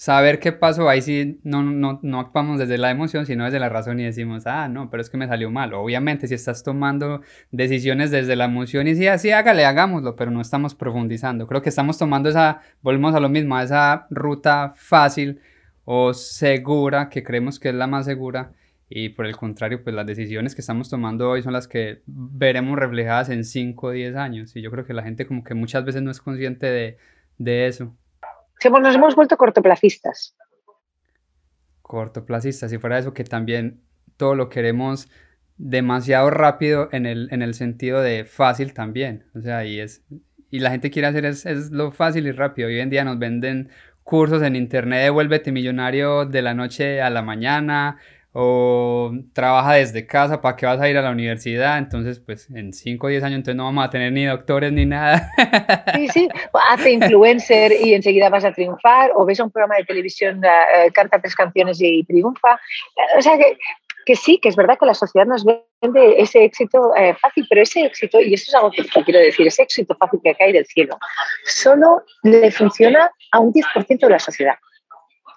saber 0.00 0.38
qué 0.38 0.50
pasó, 0.50 0.88
ahí 0.88 1.02
sí 1.02 1.40
no, 1.42 1.62
no, 1.62 2.00
no 2.02 2.20
actuamos 2.20 2.58
desde 2.58 2.78
la 2.78 2.90
emoción, 2.90 3.26
sino 3.26 3.44
desde 3.44 3.58
la 3.60 3.68
razón 3.68 4.00
y 4.00 4.04
decimos, 4.04 4.46
ah, 4.46 4.66
no, 4.66 4.88
pero 4.88 5.02
es 5.02 5.10
que 5.10 5.18
me 5.18 5.28
salió 5.28 5.50
mal. 5.50 5.74
Obviamente, 5.74 6.26
si 6.26 6.32
estás 6.32 6.62
tomando 6.62 7.20
decisiones 7.50 8.10
desde 8.10 8.34
la 8.34 8.46
emoción 8.46 8.88
y 8.88 8.94
sí, 8.94 9.06
así 9.08 9.30
hágale, 9.30 9.66
hagámoslo, 9.66 10.16
pero 10.16 10.30
no 10.30 10.40
estamos 10.40 10.74
profundizando. 10.74 11.46
Creo 11.46 11.60
que 11.60 11.68
estamos 11.68 11.98
tomando 11.98 12.30
esa, 12.30 12.62
volvemos 12.80 13.14
a 13.14 13.20
lo 13.20 13.28
mismo, 13.28 13.56
a 13.56 13.62
esa 13.62 14.06
ruta 14.08 14.72
fácil 14.74 15.42
o 15.84 16.14
segura, 16.14 17.10
que 17.10 17.22
creemos 17.22 17.60
que 17.60 17.68
es 17.68 17.74
la 17.74 17.86
más 17.86 18.06
segura, 18.06 18.52
y 18.88 19.10
por 19.10 19.26
el 19.26 19.36
contrario, 19.36 19.84
pues 19.84 19.94
las 19.94 20.06
decisiones 20.06 20.54
que 20.54 20.62
estamos 20.62 20.88
tomando 20.88 21.28
hoy 21.28 21.42
son 21.42 21.52
las 21.52 21.68
que 21.68 22.00
veremos 22.06 22.78
reflejadas 22.78 23.28
en 23.28 23.44
5 23.44 23.86
o 23.88 23.90
10 23.90 24.16
años. 24.16 24.56
Y 24.56 24.62
yo 24.62 24.70
creo 24.70 24.86
que 24.86 24.94
la 24.94 25.02
gente 25.02 25.26
como 25.26 25.44
que 25.44 25.52
muchas 25.52 25.84
veces 25.84 26.00
no 26.00 26.10
es 26.10 26.22
consciente 26.22 26.66
de, 26.68 26.96
de 27.36 27.66
eso. 27.66 27.94
Nos 28.68 28.94
hemos 28.94 29.14
vuelto 29.14 29.36
cortoplacistas. 29.36 30.36
Cortoplacistas, 31.82 32.72
y 32.72 32.78
fuera 32.78 32.96
de 32.96 33.02
eso 33.02 33.14
que 33.14 33.24
también 33.24 33.82
todo 34.16 34.34
lo 34.34 34.48
queremos 34.48 35.08
demasiado 35.56 36.30
rápido 36.30 36.88
en 36.92 37.06
el, 37.06 37.28
en 37.32 37.42
el 37.42 37.54
sentido 37.54 38.00
de 38.00 38.24
fácil 38.24 38.74
también. 38.74 39.26
O 39.34 39.40
sea, 39.40 39.64
y, 39.64 39.80
es, 39.80 40.04
y 40.50 40.60
la 40.60 40.70
gente 40.70 40.90
quiere 40.90 41.08
hacer 41.08 41.24
es, 41.24 41.46
es 41.46 41.70
lo 41.70 41.90
fácil 41.90 42.26
y 42.26 42.32
rápido. 42.32 42.68
Hoy 42.68 42.80
en 42.80 42.90
día 42.90 43.04
nos 43.04 43.18
venden 43.18 43.70
cursos 44.02 44.42
en 44.42 44.56
internet 44.56 45.04
de 45.04 45.10
vuélvete 45.10 45.52
millonario 45.52 46.26
de 46.26 46.42
la 46.42 46.54
noche 46.54 47.00
a 47.00 47.10
la 47.10 47.22
mañana 47.22 47.98
o 48.32 49.10
trabaja 49.32 49.74
desde 49.74 50.06
casa, 50.06 50.40
¿para 50.40 50.56
qué 50.56 50.64
vas 50.64 50.80
a 50.80 50.88
ir 50.88 50.96
a 50.96 51.02
la 51.02 51.10
universidad? 51.10 51.78
Entonces, 51.78 52.20
pues 52.20 52.48
en 52.50 52.72
5 52.72 53.06
o 53.06 53.10
10 53.10 53.24
años 53.24 53.36
entonces 53.38 53.56
no 53.56 53.64
vamos 53.64 53.84
a 53.84 53.90
tener 53.90 54.12
ni 54.12 54.24
doctores 54.24 54.72
ni 54.72 54.86
nada. 54.86 55.30
Sí, 55.94 56.08
sí, 56.08 56.28
hace 56.70 56.92
influencer 56.92 57.72
y 57.72 57.94
enseguida 57.94 58.28
vas 58.28 58.44
a 58.44 58.52
triunfar, 58.52 59.10
o 59.16 59.24
ves 59.24 59.40
un 59.40 59.50
programa 59.50 59.76
de 59.76 59.84
televisión, 59.84 60.38
uh, 60.38 60.92
canta 60.92 61.20
tres 61.20 61.34
canciones 61.34 61.78
y 61.80 62.04
triunfa. 62.04 62.60
O 63.18 63.22
sea, 63.22 63.36
que, 63.36 63.58
que 64.06 64.14
sí, 64.14 64.38
que 64.38 64.48
es 64.48 64.56
verdad 64.56 64.78
que 64.78 64.86
la 64.86 64.94
sociedad 64.94 65.26
nos 65.26 65.44
vende 65.44 66.20
ese 66.20 66.44
éxito 66.44 66.94
eh, 66.96 67.14
fácil, 67.14 67.46
pero 67.48 67.62
ese 67.62 67.84
éxito, 67.84 68.20
y 68.20 68.34
esto 68.34 68.50
es 68.50 68.54
algo 68.54 68.70
que, 68.70 68.84
que 68.84 69.02
quiero 69.02 69.18
decir, 69.18 69.46
ese 69.46 69.62
éxito 69.62 69.96
fácil 69.96 70.20
que 70.22 70.36
cae 70.36 70.52
del 70.52 70.66
cielo, 70.66 70.96
solo 71.44 72.04
le 72.22 72.52
funciona 72.52 73.10
a 73.32 73.40
un 73.40 73.52
10% 73.52 73.98
de 73.98 74.08
la 74.08 74.18
sociedad. 74.20 74.54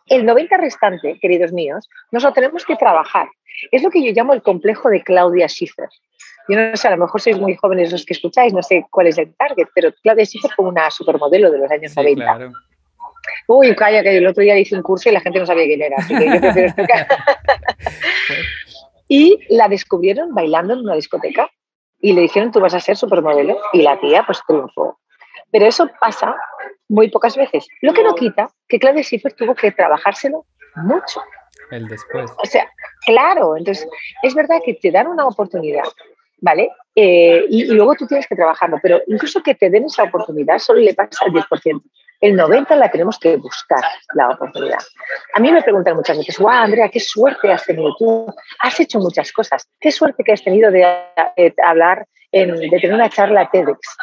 El 0.07 0.25
90 0.25 0.57
restante, 0.57 1.19
queridos 1.19 1.51
míos, 1.51 1.87
nos 2.11 2.23
lo 2.23 2.33
tenemos 2.33 2.65
que 2.65 2.75
trabajar. 2.75 3.27
Es 3.71 3.83
lo 3.83 3.89
que 3.89 4.03
yo 4.03 4.11
llamo 4.11 4.33
el 4.33 4.41
complejo 4.41 4.89
de 4.89 5.03
Claudia 5.03 5.47
Schiffer. 5.47 5.87
Yo 6.49 6.57
no 6.57 6.75
sé, 6.75 6.87
a 6.87 6.91
lo 6.91 6.97
mejor 6.97 7.21
sois 7.21 7.39
muy 7.39 7.55
jóvenes 7.55 7.91
los 7.91 8.05
que 8.05 8.13
escucháis, 8.13 8.53
no 8.53 8.61
sé 8.61 8.85
cuál 8.91 9.07
es 9.07 9.17
el 9.17 9.33
target, 9.35 9.67
pero 9.73 9.93
Claudia 10.01 10.25
Schiffer 10.25 10.51
fue 10.51 10.65
una 10.65 10.89
supermodelo 10.91 11.49
de 11.51 11.59
los 11.59 11.71
años 11.71 11.91
Sí, 11.91 11.99
90. 12.01 12.23
claro. 12.23 12.51
Uy, 13.47 13.73
calla, 13.75 14.03
que 14.03 14.17
el 14.17 14.27
otro 14.27 14.43
día 14.43 14.57
hice 14.59 14.75
un 14.75 14.81
curso 14.81 15.09
y 15.09 15.13
la 15.13 15.21
gente 15.21 15.39
no 15.39 15.45
sabía 15.45 15.65
quién 15.65 15.81
era, 15.81 15.95
así 15.97 16.13
que 16.13 16.25
yo 16.25 16.41
prefiero 16.41 16.67
explicar. 16.67 17.07
y 19.07 19.39
la 19.49 19.69
descubrieron 19.69 20.33
bailando 20.33 20.73
en 20.73 20.81
una 20.81 20.95
discoteca 20.95 21.49
y 22.01 22.11
le 22.11 22.21
dijeron, 22.21 22.51
tú 22.51 22.59
vas 22.59 22.73
a 22.73 22.81
ser 22.81 22.97
supermodelo. 22.97 23.57
Y 23.71 23.81
la 23.81 23.97
tía, 23.99 24.23
pues, 24.25 24.41
triunfó. 24.45 24.99
Pero 25.51 25.67
eso 25.67 25.89
pasa 26.01 26.35
muy 26.89 27.09
pocas 27.09 27.35
veces. 27.35 27.67
Lo 27.81 27.93
que 27.93 28.03
no 28.03 28.15
quita 28.15 28.49
que 28.67 28.79
Claudia 28.79 29.03
Schiffer 29.03 29.33
tuvo 29.33 29.55
que 29.55 29.71
trabajárselo 29.71 30.45
mucho. 30.75 31.21
El 31.71 31.87
después. 31.87 32.31
O 32.37 32.45
sea, 32.45 32.69
claro, 33.05 33.57
entonces 33.57 33.87
es 34.21 34.35
verdad 34.35 34.61
que 34.63 34.73
te 34.75 34.91
dan 34.91 35.07
una 35.07 35.25
oportunidad, 35.25 35.85
¿vale? 36.39 36.69
Eh, 36.95 37.45
y, 37.49 37.63
y, 37.63 37.67
luego 37.67 37.95
tú 37.95 38.05
tienes 38.05 38.27
que 38.27 38.35
trabajarlo, 38.35 38.77
pero 38.81 39.01
incluso 39.07 39.41
que 39.41 39.55
te 39.55 39.69
den 39.69 39.85
esa 39.85 40.03
oportunidad 40.03 40.59
solo 40.59 40.79
le 40.79 40.93
pasa 40.93 41.25
al 41.25 41.31
10%. 41.31 41.81
El 42.23 42.37
90 42.37 42.77
la 42.77 42.89
tenemos 42.89 43.19
que 43.19 43.35
buscar, 43.35 43.81
la 44.13 44.29
oportunidad. 44.29 44.79
A 45.33 45.41
mí 45.41 45.51
me 45.51 45.61
preguntan 45.61 45.97
muchas 45.97 46.17
veces, 46.17 46.39
guau, 46.39 46.55
Andrea, 46.55 46.87
qué 46.87 47.01
suerte 47.01 47.51
has 47.51 47.65
tenido 47.65 47.93
tú, 47.99 48.33
has 48.59 48.79
hecho 48.79 48.99
muchas 48.99 49.33
cosas, 49.33 49.67
qué 49.77 49.91
suerte 49.91 50.23
que 50.23 50.31
has 50.31 50.41
tenido 50.41 50.71
de, 50.71 50.87
eh, 51.35 51.53
hablar, 51.61 52.07
de 52.31 52.79
tener 52.79 52.93
una 52.93 53.09
charla 53.09 53.49
TEDx. 53.51 53.97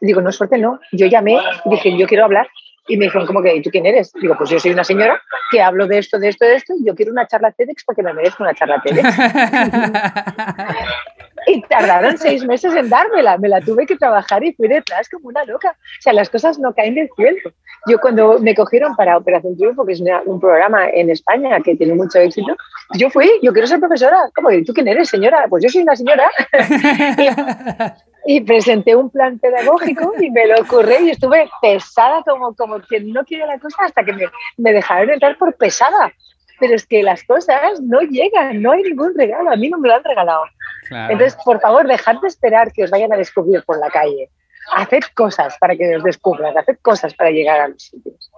Digo, 0.00 0.22
no, 0.22 0.32
suerte 0.32 0.56
no, 0.56 0.80
yo 0.90 1.06
llamé 1.06 1.38
y 1.66 1.70
dije, 1.70 1.98
yo 1.98 2.06
quiero 2.06 2.24
hablar 2.24 2.48
y 2.88 2.96
me 2.96 3.04
dijeron, 3.04 3.26
¿cómo 3.26 3.42
que 3.42 3.60
tú 3.60 3.68
quién 3.68 3.84
eres? 3.84 4.10
Digo, 4.14 4.36
pues 4.38 4.48
yo 4.48 4.58
soy 4.58 4.70
una 4.70 4.84
señora 4.84 5.22
que 5.50 5.60
hablo 5.60 5.86
de 5.86 5.98
esto, 5.98 6.18
de 6.18 6.28
esto, 6.28 6.46
de 6.46 6.54
esto, 6.54 6.72
y 6.80 6.86
yo 6.86 6.94
quiero 6.94 7.12
una 7.12 7.26
charla 7.26 7.52
TEDx 7.52 7.84
porque 7.84 8.02
me 8.02 8.14
merezco 8.14 8.42
una 8.42 8.54
charla 8.54 8.80
TEDx. 8.82 9.02
y 11.46 11.62
tardaron 11.62 12.18
seis 12.18 12.44
meses 12.44 12.74
en 12.74 12.88
dármela, 12.88 13.38
me 13.38 13.48
la 13.48 13.60
tuve 13.60 13.86
que 13.86 13.96
trabajar 13.96 14.44
y 14.44 14.52
fui 14.52 14.68
detrás 14.68 15.08
como 15.08 15.28
una 15.28 15.44
loca. 15.44 15.70
O 15.70 16.02
sea, 16.02 16.12
las 16.12 16.28
cosas 16.28 16.58
no 16.58 16.74
caen 16.74 16.94
del 16.94 17.08
cielo. 17.14 17.52
Yo 17.88 17.98
cuando 17.98 18.38
me 18.40 18.54
cogieron 18.54 18.96
para 18.96 19.16
Operación 19.16 19.56
Triunfo, 19.56 19.86
que 19.86 19.92
es 19.92 20.02
un 20.24 20.40
programa 20.40 20.88
en 20.88 21.08
España 21.10 21.60
que 21.60 21.76
tiene 21.76 21.94
mucho 21.94 22.18
éxito, 22.18 22.56
yo 22.98 23.10
fui, 23.10 23.30
yo 23.42 23.52
quiero 23.52 23.68
ser 23.68 23.78
profesora. 23.78 24.18
¿Cómo? 24.34 24.48
¿Tú 24.64 24.74
quién 24.74 24.88
eres, 24.88 25.08
señora? 25.08 25.46
Pues 25.48 25.62
yo 25.62 25.68
soy 25.68 25.82
una 25.82 25.94
señora. 25.94 26.28
y 28.26 28.40
presenté 28.40 28.96
un 28.96 29.08
plan 29.08 29.38
pedagógico 29.38 30.14
y 30.18 30.30
me 30.30 30.48
lo 30.48 30.60
ocurrí 30.60 30.96
y 31.06 31.10
estuve 31.10 31.48
pesada 31.62 32.22
como, 32.24 32.54
como 32.56 32.80
quien 32.80 33.12
no 33.12 33.24
quiere 33.24 33.46
la 33.46 33.58
cosa 33.60 33.84
hasta 33.84 34.04
que 34.04 34.12
me, 34.12 34.24
me 34.56 34.72
dejaron 34.72 35.10
entrar 35.10 35.38
por 35.38 35.54
pesada. 35.54 36.12
Pero 36.58 36.74
es 36.74 36.86
que 36.86 37.02
las 37.02 37.22
cosas 37.22 37.80
no 37.82 38.00
llegan, 38.00 38.62
no 38.62 38.72
hay 38.72 38.82
ningún 38.82 39.14
regalo, 39.16 39.50
a 39.50 39.56
mí 39.56 39.68
no 39.68 39.78
me 39.78 39.88
lo 39.88 39.94
han 39.94 40.04
regalado. 40.04 40.42
Entonces, 40.90 41.36
por 41.44 41.60
favor, 41.60 41.86
dejad 41.86 42.20
de 42.20 42.28
esperar 42.28 42.72
que 42.72 42.84
os 42.84 42.90
vayan 42.90 43.12
a 43.12 43.16
descubrir 43.16 43.62
por 43.64 43.78
la 43.78 43.90
calle. 43.90 44.30
Haced 44.74 45.04
cosas 45.14 45.56
para 45.58 45.76
que 45.76 45.96
os 45.96 46.02
descubran, 46.02 46.56
haced 46.56 46.78
cosas 46.82 47.14
para 47.14 47.30
llegar 47.30 47.60
a 47.60 47.68
los 47.68 47.82
sitios. 47.82 48.30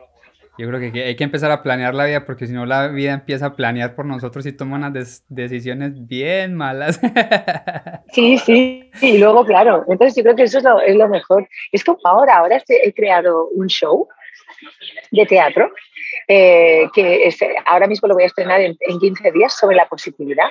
Yo 0.58 0.66
creo 0.66 0.92
que 0.92 1.04
hay 1.04 1.14
que 1.14 1.22
empezar 1.22 1.52
a 1.52 1.62
planear 1.62 1.94
la 1.94 2.06
vida 2.06 2.24
porque 2.26 2.48
si 2.48 2.52
no 2.52 2.66
la 2.66 2.88
vida 2.88 3.12
empieza 3.12 3.46
a 3.46 3.54
planear 3.54 3.94
por 3.94 4.04
nosotros 4.04 4.44
y 4.44 4.50
toma 4.50 4.76
unas 4.76 5.24
decisiones 5.28 6.06
bien 6.06 6.54
malas. 6.54 7.00
Sí, 8.10 8.38
sí, 8.38 8.90
y 9.02 9.18
luego 9.18 9.44
claro, 9.44 9.84
entonces 9.86 10.16
yo 10.16 10.22
creo 10.22 10.34
que 10.34 10.44
eso 10.44 10.58
es 10.58 10.96
lo, 10.96 11.08
mejor. 11.08 11.46
Es 11.70 11.84
como 11.84 11.98
ahora, 12.04 12.38
ahora 12.38 12.60
he 12.66 12.92
creado 12.94 13.48
un 13.48 13.66
show 13.66 14.08
de 15.10 15.26
teatro 15.26 15.70
eh, 16.26 16.88
que 16.94 17.28
ahora 17.66 17.86
mismo 17.86 18.08
lo 18.08 18.14
voy 18.14 18.22
a 18.22 18.26
estrenar 18.26 18.62
en, 18.62 18.76
en 18.80 18.98
15 18.98 19.30
días 19.32 19.54
sobre 19.54 19.76
la 19.76 19.86
positividad. 19.86 20.48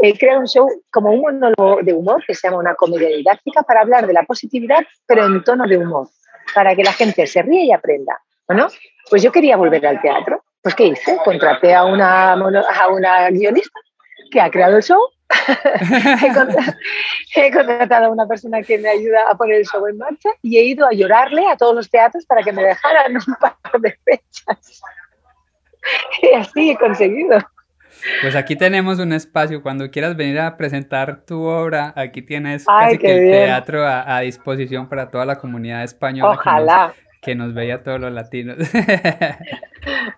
He 0.00 0.18
creado 0.18 0.40
un 0.40 0.46
show 0.46 0.68
como 0.90 1.10
un 1.10 1.20
monólogo 1.20 1.82
de 1.82 1.92
humor 1.92 2.24
que 2.26 2.34
se 2.34 2.48
llama 2.48 2.60
una 2.60 2.74
comedia 2.74 3.08
didáctica 3.08 3.62
para 3.62 3.82
hablar 3.82 4.06
de 4.06 4.12
la 4.12 4.24
positividad, 4.24 4.84
pero 5.06 5.26
en 5.26 5.44
tono 5.44 5.66
de 5.66 5.76
humor, 5.76 6.08
para 6.54 6.74
que 6.74 6.82
la 6.82 6.92
gente 6.92 7.26
se 7.26 7.42
ríe 7.42 7.64
y 7.64 7.72
aprenda. 7.72 8.18
Bueno, 8.46 8.68
pues 9.10 9.22
yo 9.22 9.30
quería 9.30 9.56
volver 9.56 9.86
al 9.86 10.00
teatro. 10.00 10.42
Pues 10.62 10.74
¿qué 10.74 10.86
hice? 10.86 11.18
Contraté 11.24 11.74
a 11.74 11.84
una, 11.84 12.32
a 12.32 12.88
una 12.88 13.30
guionista 13.30 13.78
que 14.30 14.40
ha 14.40 14.50
creado 14.50 14.76
el 14.76 14.82
show. 14.82 15.00
he, 17.34 17.50
contratado 17.50 18.06
a 18.06 18.10
una 18.10 18.26
persona 18.26 18.62
que 18.62 18.78
me 18.78 18.90
ayuda 18.90 19.30
a 19.30 19.34
poner 19.34 19.56
el 19.56 19.66
show 19.66 19.86
en 19.86 19.96
marcha 19.96 20.28
y 20.42 20.58
he 20.58 20.64
ido 20.64 20.86
a 20.86 20.92
llorarle 20.92 21.48
a 21.48 21.56
todos 21.56 21.74
los 21.74 21.88
teatros 21.88 22.26
para 22.26 22.42
que 22.42 22.52
me 22.52 22.62
dejaran 22.62 23.16
un 23.16 23.34
par 23.40 23.56
de 23.80 23.96
fechas. 24.04 24.82
Y 26.22 26.32
así 26.34 26.70
he 26.70 26.76
conseguido. 26.76 27.38
Pues 28.20 28.34
aquí 28.36 28.56
tenemos 28.56 28.98
un 28.98 29.12
espacio. 29.12 29.62
Cuando 29.62 29.90
quieras 29.90 30.16
venir 30.16 30.40
a 30.40 30.56
presentar 30.56 31.24
tu 31.24 31.42
obra, 31.42 31.92
aquí 31.96 32.22
tienes 32.22 32.66
casi 32.66 32.98
que 32.98 33.12
el 33.12 33.30
teatro 33.30 33.86
a, 33.86 34.16
a, 34.16 34.20
disposición 34.20 34.88
para 34.88 35.10
toda 35.10 35.24
la 35.24 35.38
comunidad 35.38 35.84
española. 35.84 36.32
Ojalá 36.32 36.94
que 37.22 37.36
nos 37.36 37.54
veía 37.54 37.82
todos 37.82 38.00
los 38.00 38.12
latinos. 38.12 38.58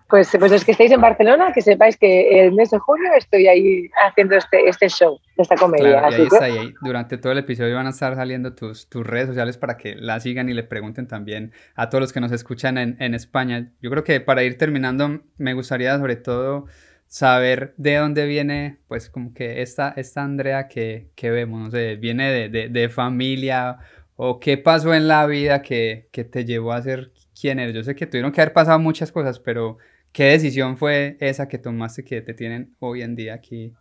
Pues, 0.07 0.29
pues 0.37 0.51
los 0.51 0.63
que 0.63 0.73
estáis 0.73 0.91
en 0.91 1.01
Barcelona, 1.01 1.51
que 1.51 1.59
sepáis 1.59 1.97
que 1.97 2.39
el 2.39 2.51
mes 2.51 2.69
de 2.69 2.77
junio 2.77 3.09
estoy 3.17 3.47
ahí 3.47 3.89
haciendo 4.07 4.35
este, 4.35 4.69
este 4.69 4.87
show, 4.87 5.19
esta 5.37 5.55
comedia. 5.55 5.99
Claro, 5.99 6.11
y 6.11 6.13
ahí 6.13 6.27
está, 6.31 6.49
y 6.49 6.57
ahí, 6.57 6.73
durante 6.81 7.17
todo 7.17 7.31
el 7.31 7.39
episodio 7.39 7.75
van 7.75 7.87
a 7.87 7.89
estar 7.89 8.15
saliendo 8.15 8.53
tus, 8.53 8.87
tus 8.87 9.05
redes 9.05 9.27
sociales 9.27 9.57
para 9.57 9.75
que 9.77 9.95
la 9.95 10.19
sigan 10.19 10.49
y 10.49 10.53
le 10.53 10.61
pregunten 10.61 11.07
también 11.07 11.51
a 11.73 11.89
todos 11.89 11.99
los 11.99 12.13
que 12.13 12.21
nos 12.21 12.31
escuchan 12.31 12.77
en, 12.77 12.95
en 12.99 13.15
España. 13.15 13.71
Yo 13.81 13.89
creo 13.89 14.03
que 14.03 14.21
para 14.21 14.43
ir 14.43 14.59
terminando, 14.59 15.21
me 15.37 15.53
gustaría 15.53 15.97
sobre 15.97 16.15
todo 16.15 16.67
saber 17.07 17.73
de 17.77 17.95
dónde 17.95 18.25
viene, 18.25 18.77
pues 18.87 19.09
como 19.09 19.33
que 19.33 19.61
esta, 19.61 19.93
esta 19.95 20.23
Andrea 20.23 20.67
que, 20.67 21.09
que 21.15 21.29
vemos, 21.29 21.61
no 21.61 21.71
sé, 21.71 21.95
viene 21.95 22.31
de, 22.31 22.49
de, 22.49 22.69
de 22.69 22.89
familia 22.89 23.79
¿O 24.17 24.39
qué 24.39 24.57
pasó 24.57 24.93
en 24.93 25.07
la 25.07 25.25
vida 25.25 25.61
que, 25.61 26.07
que, 26.11 26.23
te 26.23 26.45
llevó 26.45 26.71
a 26.71 26.81
ser 26.81 27.11
quien 27.39 27.59
eres? 27.59 27.75
Yo 27.75 27.83
sé 27.83 27.95
que 27.95 28.07
tuvieron 28.07 28.31
que 28.31 28.41
haber 28.41 28.53
pasado 28.53 28.79
muchas 28.79 29.11
cosas, 29.11 29.39
pero 29.39 29.77
¿qué 30.13 30.25
decisión 30.25 30.77
fue 30.77 31.17
esa 31.19 31.49
que 31.49 31.57
tomaste 31.57 32.05
que 32.05 32.21
te 32.21 32.33
tienen 32.33 32.73
hoy 32.79 33.01
en 33.01 33.15
día 33.15 33.33
aquí? 33.33 33.73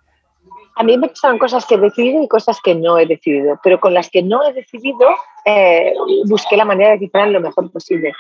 A 0.75 0.83
mí 0.83 0.99
me 0.99 1.09
pasaron 1.09 1.39
cosas 1.39 1.65
que 1.65 1.77
he 1.77 1.79
decidido 1.79 2.21
y 2.21 2.27
cosas 2.27 2.59
que 2.61 2.75
no 2.75 2.99
he 2.99 3.07
decidido, 3.07 3.61
pero 3.63 3.79
con 3.79 3.95
las 3.95 4.11
que 4.11 4.23
no 4.23 4.45
he 4.45 4.53
decidido 4.53 5.09
eh, 5.45 5.95
busqué 6.27 6.57
la 6.57 6.65
manera 6.65 6.93
de 6.93 6.99
que 6.99 7.09
fueran 7.09 7.33
lo 7.33 7.41
mejor 7.41 7.71
posible. 7.71 8.13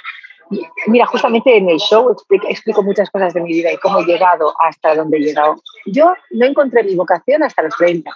Mira, 0.86 1.06
justamente 1.06 1.56
en 1.56 1.68
el 1.68 1.78
show 1.78 2.10
explico, 2.10 2.46
explico, 2.48 2.82
muchas 2.82 3.10
cosas 3.10 3.34
de 3.34 3.40
mi 3.40 3.50
vida 3.50 3.72
y 3.72 3.76
cómo 3.78 4.00
he 4.00 4.04
llegado 4.04 4.54
hasta 4.60 4.94
donde 4.94 5.18
he 5.18 5.20
llegado. 5.20 5.56
Yo 5.86 6.14
no 6.30 6.46
encontré 6.46 6.82
mi 6.84 6.94
vocación 6.94 7.42
hasta 7.42 7.62
los 7.62 7.74
30. 7.76 8.10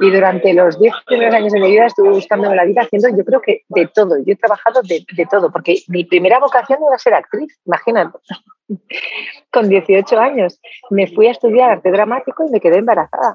Y 0.00 0.10
durante 0.10 0.54
los 0.54 0.78
10 0.78 0.94
primeros 1.06 1.34
años 1.34 1.52
de 1.52 1.60
mi 1.60 1.70
vida 1.72 1.86
estuve 1.86 2.10
buscando 2.10 2.54
la 2.54 2.64
vida 2.64 2.82
haciendo, 2.82 3.08
yo 3.16 3.24
creo 3.24 3.40
que 3.40 3.62
de 3.68 3.86
todo. 3.88 4.16
Yo 4.24 4.32
he 4.32 4.36
trabajado 4.36 4.82
de, 4.82 5.04
de 5.12 5.26
todo, 5.26 5.50
porque 5.50 5.82
mi 5.88 6.04
primera 6.04 6.38
vocación 6.38 6.78
era 6.86 6.98
ser 6.98 7.14
actriz, 7.14 7.58
imagínate. 7.66 8.18
Con 9.52 9.68
18 9.68 10.18
años 10.18 10.60
me 10.90 11.06
fui 11.08 11.26
a 11.26 11.32
estudiar 11.32 11.70
arte 11.70 11.90
dramático 11.90 12.46
y 12.46 12.50
me 12.50 12.60
quedé 12.60 12.78
embarazada. 12.78 13.34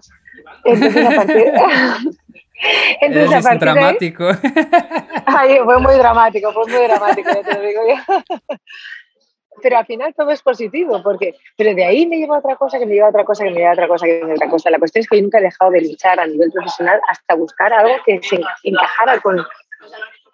Entonces, 0.64 1.06
a 1.06 1.98
Entonces, 3.02 3.34
a 3.34 3.42
partir 3.42 3.60
dramático. 3.60 4.24
Ay, 5.26 5.58
fue 5.64 5.80
muy 5.80 5.96
dramático, 5.96 6.54
fue 6.54 6.66
muy 6.68 6.88
dramático, 6.88 7.30
ya 7.30 7.44
te 7.44 7.54
lo 7.56 7.62
digo 7.62 7.82
yo 7.88 8.24
pero 9.62 9.78
al 9.78 9.86
final 9.86 10.14
todo 10.14 10.32
es 10.32 10.42
positivo, 10.42 11.02
porque, 11.04 11.36
pero 11.58 11.74
de 11.74 11.86
ahí 11.86 12.08
me 12.08 12.18
lleva 12.18 12.36
a 12.36 12.40
otra 12.40 12.56
cosa, 12.56 12.80
que 12.80 12.86
me 12.86 12.94
lleva 12.94 13.08
a 13.08 13.10
otra 13.10 13.26
cosa, 13.26 13.44
que 13.44 13.52
me 13.52 13.58
lleva 13.58 13.70
a 13.70 13.74
otra 13.74 13.88
cosa, 13.88 14.06
que 14.06 14.12
me 14.14 14.20
lleva 14.20 14.32
a 14.32 14.36
otra 14.36 14.50
cosa. 14.50 14.70
La 14.70 14.80
cuestión 14.80 15.02
es 15.02 15.10
que 15.10 15.18
yo 15.18 15.24
nunca 15.24 15.40
he 15.40 15.44
dejado 15.44 15.72
de 15.72 15.82
luchar 15.82 16.20
a 16.20 16.28
nivel 16.28 16.52
profesional 16.52 17.00
hasta 17.10 17.36
buscar 17.36 17.74
algo 17.74 17.96
que 18.06 18.22
se 18.22 18.40
encajara 18.64 19.20
con, 19.22 19.44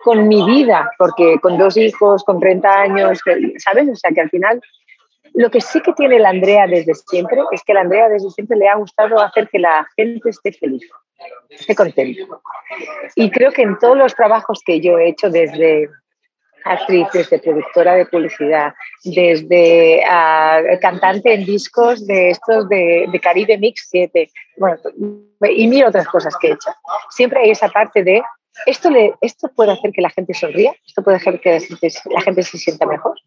con 0.04 0.28
mi 0.28 0.44
vida, 0.46 0.92
porque 0.98 1.38
con 1.42 1.58
dos 1.58 1.78
hijos, 1.78 2.24
con 2.24 2.40
30 2.40 2.82
años, 2.82 3.20
¿sabes? 3.58 3.90
O 3.90 3.96
sea, 3.96 4.12
que 4.12 4.22
al 4.22 4.30
final 4.30 4.62
lo 5.34 5.50
que 5.50 5.62
sí 5.62 5.82
que 5.82 5.94
tiene 5.94 6.20
la 6.20 6.30
Andrea 6.30 6.68
desde 6.68 6.94
siempre 6.96 7.42
es 7.52 7.64
que 7.64 7.74
la 7.74 7.82
Andrea 7.82 8.10
desde 8.10 8.30
siempre 8.30 8.58
le 8.58 8.68
ha 8.68 8.76
gustado 8.76 9.20
hacer 9.20 9.48
que 9.50 9.60
la 9.60 9.88
gente 9.96 10.30
esté 10.30 10.52
feliz, 10.52 10.90
esté 11.50 11.76
contenta. 11.76 12.22
Y 13.16 13.30
creo 13.32 13.52
que 13.52 13.62
en 13.62 13.78
todos 13.80 13.98
los 13.98 14.16
trabajos 14.16 14.62
que 14.66 14.80
yo 14.80 14.98
he 14.98 15.10
hecho 15.10 15.30
desde 15.30 15.90
actriz, 16.64 17.08
desde 17.14 17.40
productora 17.40 17.96
de 17.96 18.06
publicidad, 18.06 18.74
desde 19.04 20.04
uh, 20.06 20.80
cantante 20.80 21.34
en 21.34 21.46
discos 21.46 22.06
de 22.06 22.30
estos 22.30 22.70
de, 22.70 23.08
de, 23.12 23.20
Caribe 23.20 23.58
Mix 23.58 23.88
7, 23.90 24.30
bueno, 24.58 24.78
y 25.50 25.68
mil 25.68 25.86
otras 25.86 26.08
cosas 26.08 26.36
que 26.40 26.50
he 26.50 26.54
hecho. 26.54 26.70
Siempre 27.10 27.42
hay 27.42 27.52
esa 27.52 27.70
parte 27.70 28.04
de 28.04 28.22
esto, 28.66 28.90
le, 28.90 29.14
esto 29.22 29.50
puede 29.56 29.72
hacer 29.72 29.92
que 29.92 30.02
la 30.02 30.10
gente 30.10 30.34
sonría, 30.34 30.74
esto 30.86 31.04
puede 31.04 31.18
hacer 31.18 31.40
que 31.40 31.60
la 32.12 32.22
gente 32.22 32.44
se 32.44 32.58
sienta 32.58 32.86
mejor. 32.86 33.18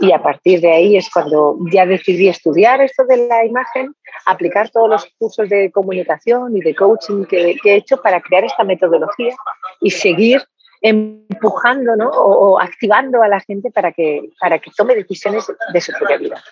Y 0.00 0.12
a 0.12 0.22
partir 0.22 0.60
de 0.60 0.72
ahí 0.72 0.96
es 0.96 1.10
cuando 1.10 1.56
ya 1.70 1.86
decidí 1.86 2.28
estudiar 2.28 2.80
esto 2.80 3.04
de 3.04 3.28
la 3.28 3.44
imagen, 3.44 3.94
aplicar 4.26 4.70
todos 4.70 4.88
los 4.88 5.06
cursos 5.18 5.48
de 5.48 5.70
comunicación 5.70 6.56
y 6.56 6.60
de 6.60 6.74
coaching 6.74 7.24
que, 7.24 7.56
que 7.62 7.72
he 7.72 7.76
hecho 7.76 8.00
para 8.00 8.20
crear 8.20 8.44
esta 8.44 8.64
metodología 8.64 9.34
y 9.80 9.90
seguir 9.90 10.42
empujando 10.82 11.94
¿no? 11.96 12.10
o, 12.10 12.60
activando 12.60 13.22
a 13.22 13.28
la 13.28 13.40
gente 13.40 13.70
para 13.70 13.92
que, 13.92 14.30
para 14.40 14.58
que 14.58 14.70
tome 14.76 14.94
decisiones 14.94 15.46
de 15.72 15.80
su 15.80 15.92
propia 15.92 16.18
vida. 16.18 16.42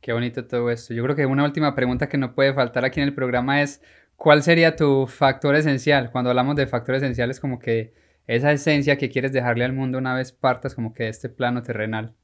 Qué 0.00 0.12
bonito 0.12 0.46
todo 0.46 0.70
esto. 0.70 0.92
Yo 0.92 1.02
creo 1.04 1.16
que 1.16 1.26
una 1.26 1.44
última 1.44 1.74
pregunta 1.74 2.08
que 2.08 2.18
no 2.18 2.34
puede 2.34 2.52
faltar 2.52 2.84
aquí 2.84 3.00
en 3.00 3.08
el 3.08 3.14
programa 3.14 3.62
es, 3.62 3.80
¿cuál 4.16 4.42
sería 4.42 4.76
tu 4.76 5.06
factor 5.06 5.54
esencial? 5.54 6.10
Cuando 6.10 6.30
hablamos 6.30 6.56
de 6.56 6.66
factor 6.66 6.96
esencial 6.96 7.30
es 7.30 7.40
como 7.40 7.58
que 7.58 7.94
esa 8.26 8.50
esencia 8.50 8.98
que 8.98 9.10
quieres 9.10 9.32
dejarle 9.32 9.64
al 9.64 9.72
mundo 9.72 9.98
una 9.98 10.14
vez 10.14 10.32
partas 10.32 10.74
como 10.74 10.92
que 10.92 11.04
de 11.04 11.10
este 11.10 11.28
plano 11.28 11.62
terrenal. 11.62 12.14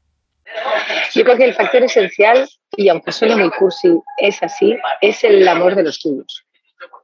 Yo 1.15 1.25
creo 1.25 1.37
que 1.37 1.45
el 1.45 1.55
factor 1.55 1.83
esencial, 1.83 2.49
y 2.77 2.89
aunque 2.89 3.13
suene 3.13 3.37
muy 3.37 3.51
cursi, 3.51 3.99
es 4.19 4.43
así, 4.43 4.77
es 5.01 5.25
el 5.25 5.47
amor 5.47 5.75
de 5.75 5.83
los 5.83 6.01
tuyos. 6.01 6.45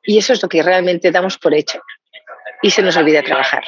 Y 0.04 0.18
eso 0.18 0.32
es 0.32 0.42
lo 0.42 0.48
que 0.48 0.62
realmente 0.62 1.10
damos 1.10 1.38
por 1.38 1.54
hecho. 1.54 1.80
Y 2.62 2.70
se 2.70 2.82
nos 2.82 2.96
olvida 2.96 3.22
trabajar 3.22 3.64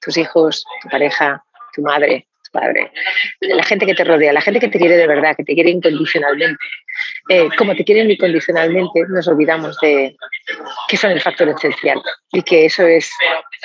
tus 0.00 0.16
hijos, 0.16 0.64
tu 0.82 0.88
pareja, 0.88 1.42
tu 1.74 1.82
madre, 1.82 2.26
tu 2.44 2.50
padre, 2.52 2.92
la 3.40 3.62
gente 3.62 3.86
que 3.86 3.94
te 3.94 4.04
rodea, 4.04 4.32
la 4.32 4.40
gente 4.40 4.60
que 4.60 4.68
te 4.68 4.78
quiere 4.78 4.96
de 4.96 5.06
verdad, 5.06 5.36
que 5.36 5.44
te 5.44 5.54
quiere 5.54 5.70
incondicionalmente. 5.70 6.64
Eh, 7.28 7.48
como 7.56 7.74
te 7.74 7.84
quieren 7.84 8.10
incondicionalmente, 8.10 9.04
nos 9.08 9.26
olvidamos 9.28 9.78
de 9.80 10.16
que 10.88 10.96
son 10.96 11.10
el 11.10 11.20
factor 11.20 11.48
esencial 11.48 12.00
y 12.32 12.42
que 12.42 12.66
eso 12.66 12.86
es, 12.86 13.10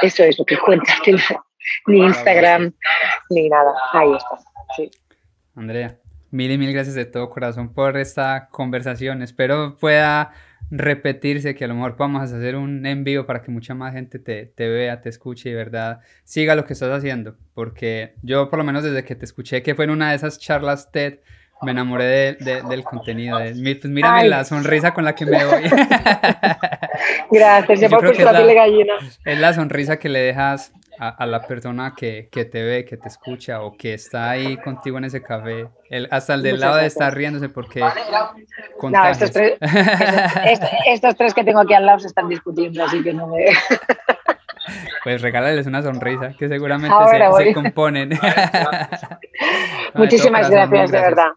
eso 0.02 0.24
es 0.24 0.38
lo 0.40 0.46
que 0.46 0.58
cuenta 0.58 0.94
ni 1.88 2.00
Instagram, 2.00 2.74
ni 3.30 3.50
nada. 3.50 3.74
Ahí 3.94 4.14
está. 4.14 4.90
Andrea, 5.56 5.98
mil 6.32 6.52
y 6.52 6.58
mil 6.58 6.74
gracias 6.74 6.96
de 6.96 7.06
todo 7.06 7.30
corazón 7.30 7.74
por 7.74 7.98
esta 7.98 8.50
conversación. 8.50 9.22
Espero 9.22 9.78
pueda 9.78 10.32
repetirse, 10.72 11.54
que 11.54 11.66
a 11.66 11.68
lo 11.68 11.76
mejor 11.76 11.98
podamos 11.98 12.32
hacer 12.32 12.56
un 12.56 12.86
envío 12.86 13.26
para 13.26 13.42
que 13.42 13.52
mucha 13.52 13.76
más 13.76 13.94
gente 13.94 14.20
te, 14.20 14.46
te, 14.46 14.70
vea, 14.70 15.02
te 15.02 15.10
escuche 15.10 15.50
y 15.50 15.54
verdad 15.54 16.00
siga 16.24 16.56
lo 16.56 16.66
que 16.66 16.74
estás 16.74 16.92
haciendo. 16.92 17.36
Porque 17.54 18.16
yo 18.24 18.50
por 18.50 18.58
lo 18.58 18.66
menos 18.66 18.84
desde 18.84 19.04
que 19.04 19.16
te 19.16 19.26
escuché 19.26 19.62
que 19.62 19.76
fue 19.76 19.86
en 19.86 19.92
una 19.92 20.10
de 20.10 20.16
esas 20.16 20.40
charlas 20.40 20.92
TED, 20.92 21.20
me 21.62 21.72
enamoré 21.72 22.36
de, 22.40 22.62
del 22.68 22.84
contenido. 22.84 23.38
De, 23.38 23.54
pues 23.54 23.86
mírame 23.86 24.28
la 24.28 24.44
sonrisa 24.44 24.94
con 24.94 25.06
la 25.06 25.14
que 25.14 25.26
me 25.26 25.46
voy. 25.46 25.64
Gracias, 27.32 27.82
yo, 27.82 27.90
creo 27.90 28.12
que 28.12 28.18
es 28.18 28.24
la, 28.24 28.54
gallina. 28.54 28.94
Es 29.26 29.40
la 29.40 29.54
sonrisa 29.54 30.00
que 30.00 30.10
le 30.10 30.20
dejas 30.20 30.74
a, 31.04 31.26
la 31.26 31.42
persona 31.42 31.96
que, 31.98 32.30
que, 32.32 32.46
te 32.46 32.62
ve, 32.64 32.86
que 32.86 32.96
te 32.96 33.08
escucha 33.08 33.64
o 33.64 33.76
que 33.76 33.96
está 33.96 34.30
ahí 34.30 34.56
contigo 34.58 35.00
en 35.00 35.06
ese 35.06 35.24
café. 35.24 35.68
El, 35.90 36.08
hasta 36.12 36.36
el 36.36 36.44
del 36.44 36.60
lado 36.60 36.76
de 36.76 36.86
estar 36.86 37.12
riéndose 37.16 37.50
porque... 37.50 37.80
No, 37.80 39.06
estos 39.08 39.32
tres, 39.32 39.58
estos, 40.86 41.16
tres 41.16 41.34
que 41.34 41.44
tengo 41.44 41.62
aquí 41.62 41.74
al 41.74 41.88
lado 41.88 42.00
se 42.00 42.08
están 42.08 42.30
discutiendo, 42.30 42.84
así 42.84 43.02
que 43.02 43.14
no 43.14 43.28
me... 43.28 43.46
Pues 45.04 45.24
regálales 45.24 45.66
una 45.66 45.82
sonrisa, 45.82 46.34
que 46.38 46.48
seguramente 46.48 46.96
se, 47.10 47.46
se, 47.46 47.54
componen. 47.54 48.12
Muchísimas 49.96 50.52
gracias, 50.52 50.92
de 50.92 51.02
verdad. 51.02 51.32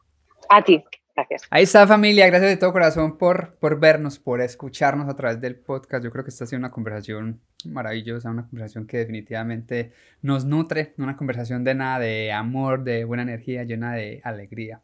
A 0.50 0.60
ti. 0.60 0.84
Gracias. 1.14 1.42
Ahí 1.50 1.62
está 1.62 1.86
familia, 1.86 2.26
gracias 2.26 2.50
de 2.50 2.56
todo 2.56 2.72
corazón 2.72 3.18
por, 3.18 3.54
por 3.56 3.78
vernos, 3.78 4.18
por 4.18 4.40
escucharnos 4.40 5.08
a 5.08 5.14
través 5.14 5.40
del 5.40 5.54
podcast. 5.54 6.02
Yo 6.02 6.10
creo 6.10 6.24
que 6.24 6.30
esta 6.30 6.44
ha 6.44 6.46
sido 6.46 6.58
una 6.58 6.72
conversación 6.72 7.40
maravillosa, 7.64 8.30
una 8.30 8.48
conversación 8.48 8.86
que 8.86 8.98
definitivamente 8.98 9.92
nos 10.22 10.44
nutre, 10.44 10.94
una 10.98 11.16
conversación 11.16 11.62
de 11.62 11.74
nada 11.74 12.00
de 12.00 12.32
amor, 12.32 12.82
de 12.82 13.04
buena 13.04 13.22
energía, 13.22 13.62
llena 13.62 13.94
de 13.94 14.20
alegría, 14.24 14.80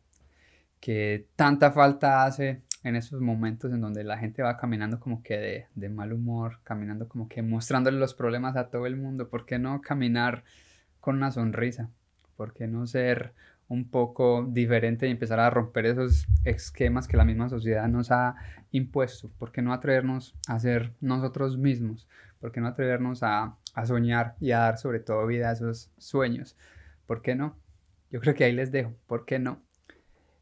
que 0.79 1.27
tanta 1.35 1.73
falta 1.73 2.25
hace 2.25 2.63
en 2.85 2.97
esos 2.97 3.21
momentos 3.21 3.73
en 3.73 3.81
donde 3.81 4.05
la 4.05 4.17
gente 4.17 4.43
va 4.43 4.57
caminando 4.57 5.01
como 5.01 5.23
que 5.23 5.37
de, 5.37 5.67
de 5.75 5.89
mal 5.89 6.13
humor, 6.13 6.61
caminando 6.63 7.09
como 7.09 7.29
que 7.29 7.43
mostrándole 7.43 7.99
los 7.99 8.15
problemas 8.15 8.57
a 8.57 8.71
todo 8.71 8.87
el 8.87 8.97
mundo. 8.97 9.29
¿Por 9.29 9.47
qué 9.47 9.59
no 9.59 9.81
caminar 9.81 10.45
con 11.01 11.17
una 11.17 11.31
sonrisa? 11.33 11.91
¿Por 12.37 12.55
qué 12.55 12.67
no 12.69 12.87
ser 12.87 13.35
un 13.71 13.89
poco 13.89 14.45
diferente 14.51 15.07
y 15.07 15.13
empezar 15.13 15.39
a 15.39 15.49
romper 15.49 15.87
esos 15.87 16.27
esquemas 16.45 17.07
que 17.07 17.17
la 17.17 17.25
misma 17.25 17.49
sociedad 17.49 17.89
nos 17.89 18.11
ha 18.11 18.35
impuesto. 18.73 19.31
¿Por 19.39 19.53
qué 19.53 19.63
no 19.63 19.73
atrevernos 19.73 20.37
a 20.49 20.59
ser 20.59 20.93
nosotros 21.01 21.57
mismos? 21.57 22.09
¿Por 22.41 22.51
qué 22.51 22.61
no 22.61 22.67
atrevernos 22.67 23.23
a, 23.23 23.57
a 23.75 23.87
soñar 23.87 24.35
y 24.41 24.51
a 24.51 24.59
dar 24.59 24.79
sobre 24.79 24.99
todo 24.99 25.25
vida 25.27 25.51
a 25.51 25.53
esos 25.53 25.93
sueños? 25.99 26.57
¿Por 27.07 27.23
qué 27.23 27.37
no? 27.37 27.57
Yo 28.11 28.21
creo 28.21 28.35
que 28.35 28.43
ahí 28.43 28.53
les 28.53 28.73
dejo. 28.73 28.93
¿Por 29.07 29.25
qué 29.25 29.39
no? 29.39 29.63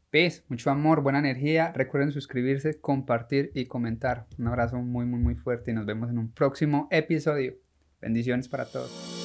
Peace, 0.09 0.41
mucho 0.47 0.71
amor, 0.71 1.01
buena 1.01 1.19
energía. 1.19 1.71
Recuerden 1.71 2.11
suscribirse, 2.11 2.81
compartir 2.81 3.51
y 3.53 3.65
comentar. 3.67 4.25
Un 4.39 4.47
abrazo 4.47 4.77
muy, 4.77 5.05
muy, 5.05 5.19
muy 5.19 5.35
fuerte 5.35 5.69
y 5.69 5.75
nos 5.75 5.85
vemos 5.85 6.09
en 6.09 6.17
un 6.17 6.31
próximo 6.31 6.87
episodio. 6.89 7.53
Bendiciones 8.01 8.49
para 8.49 8.65
todos. 8.65 9.18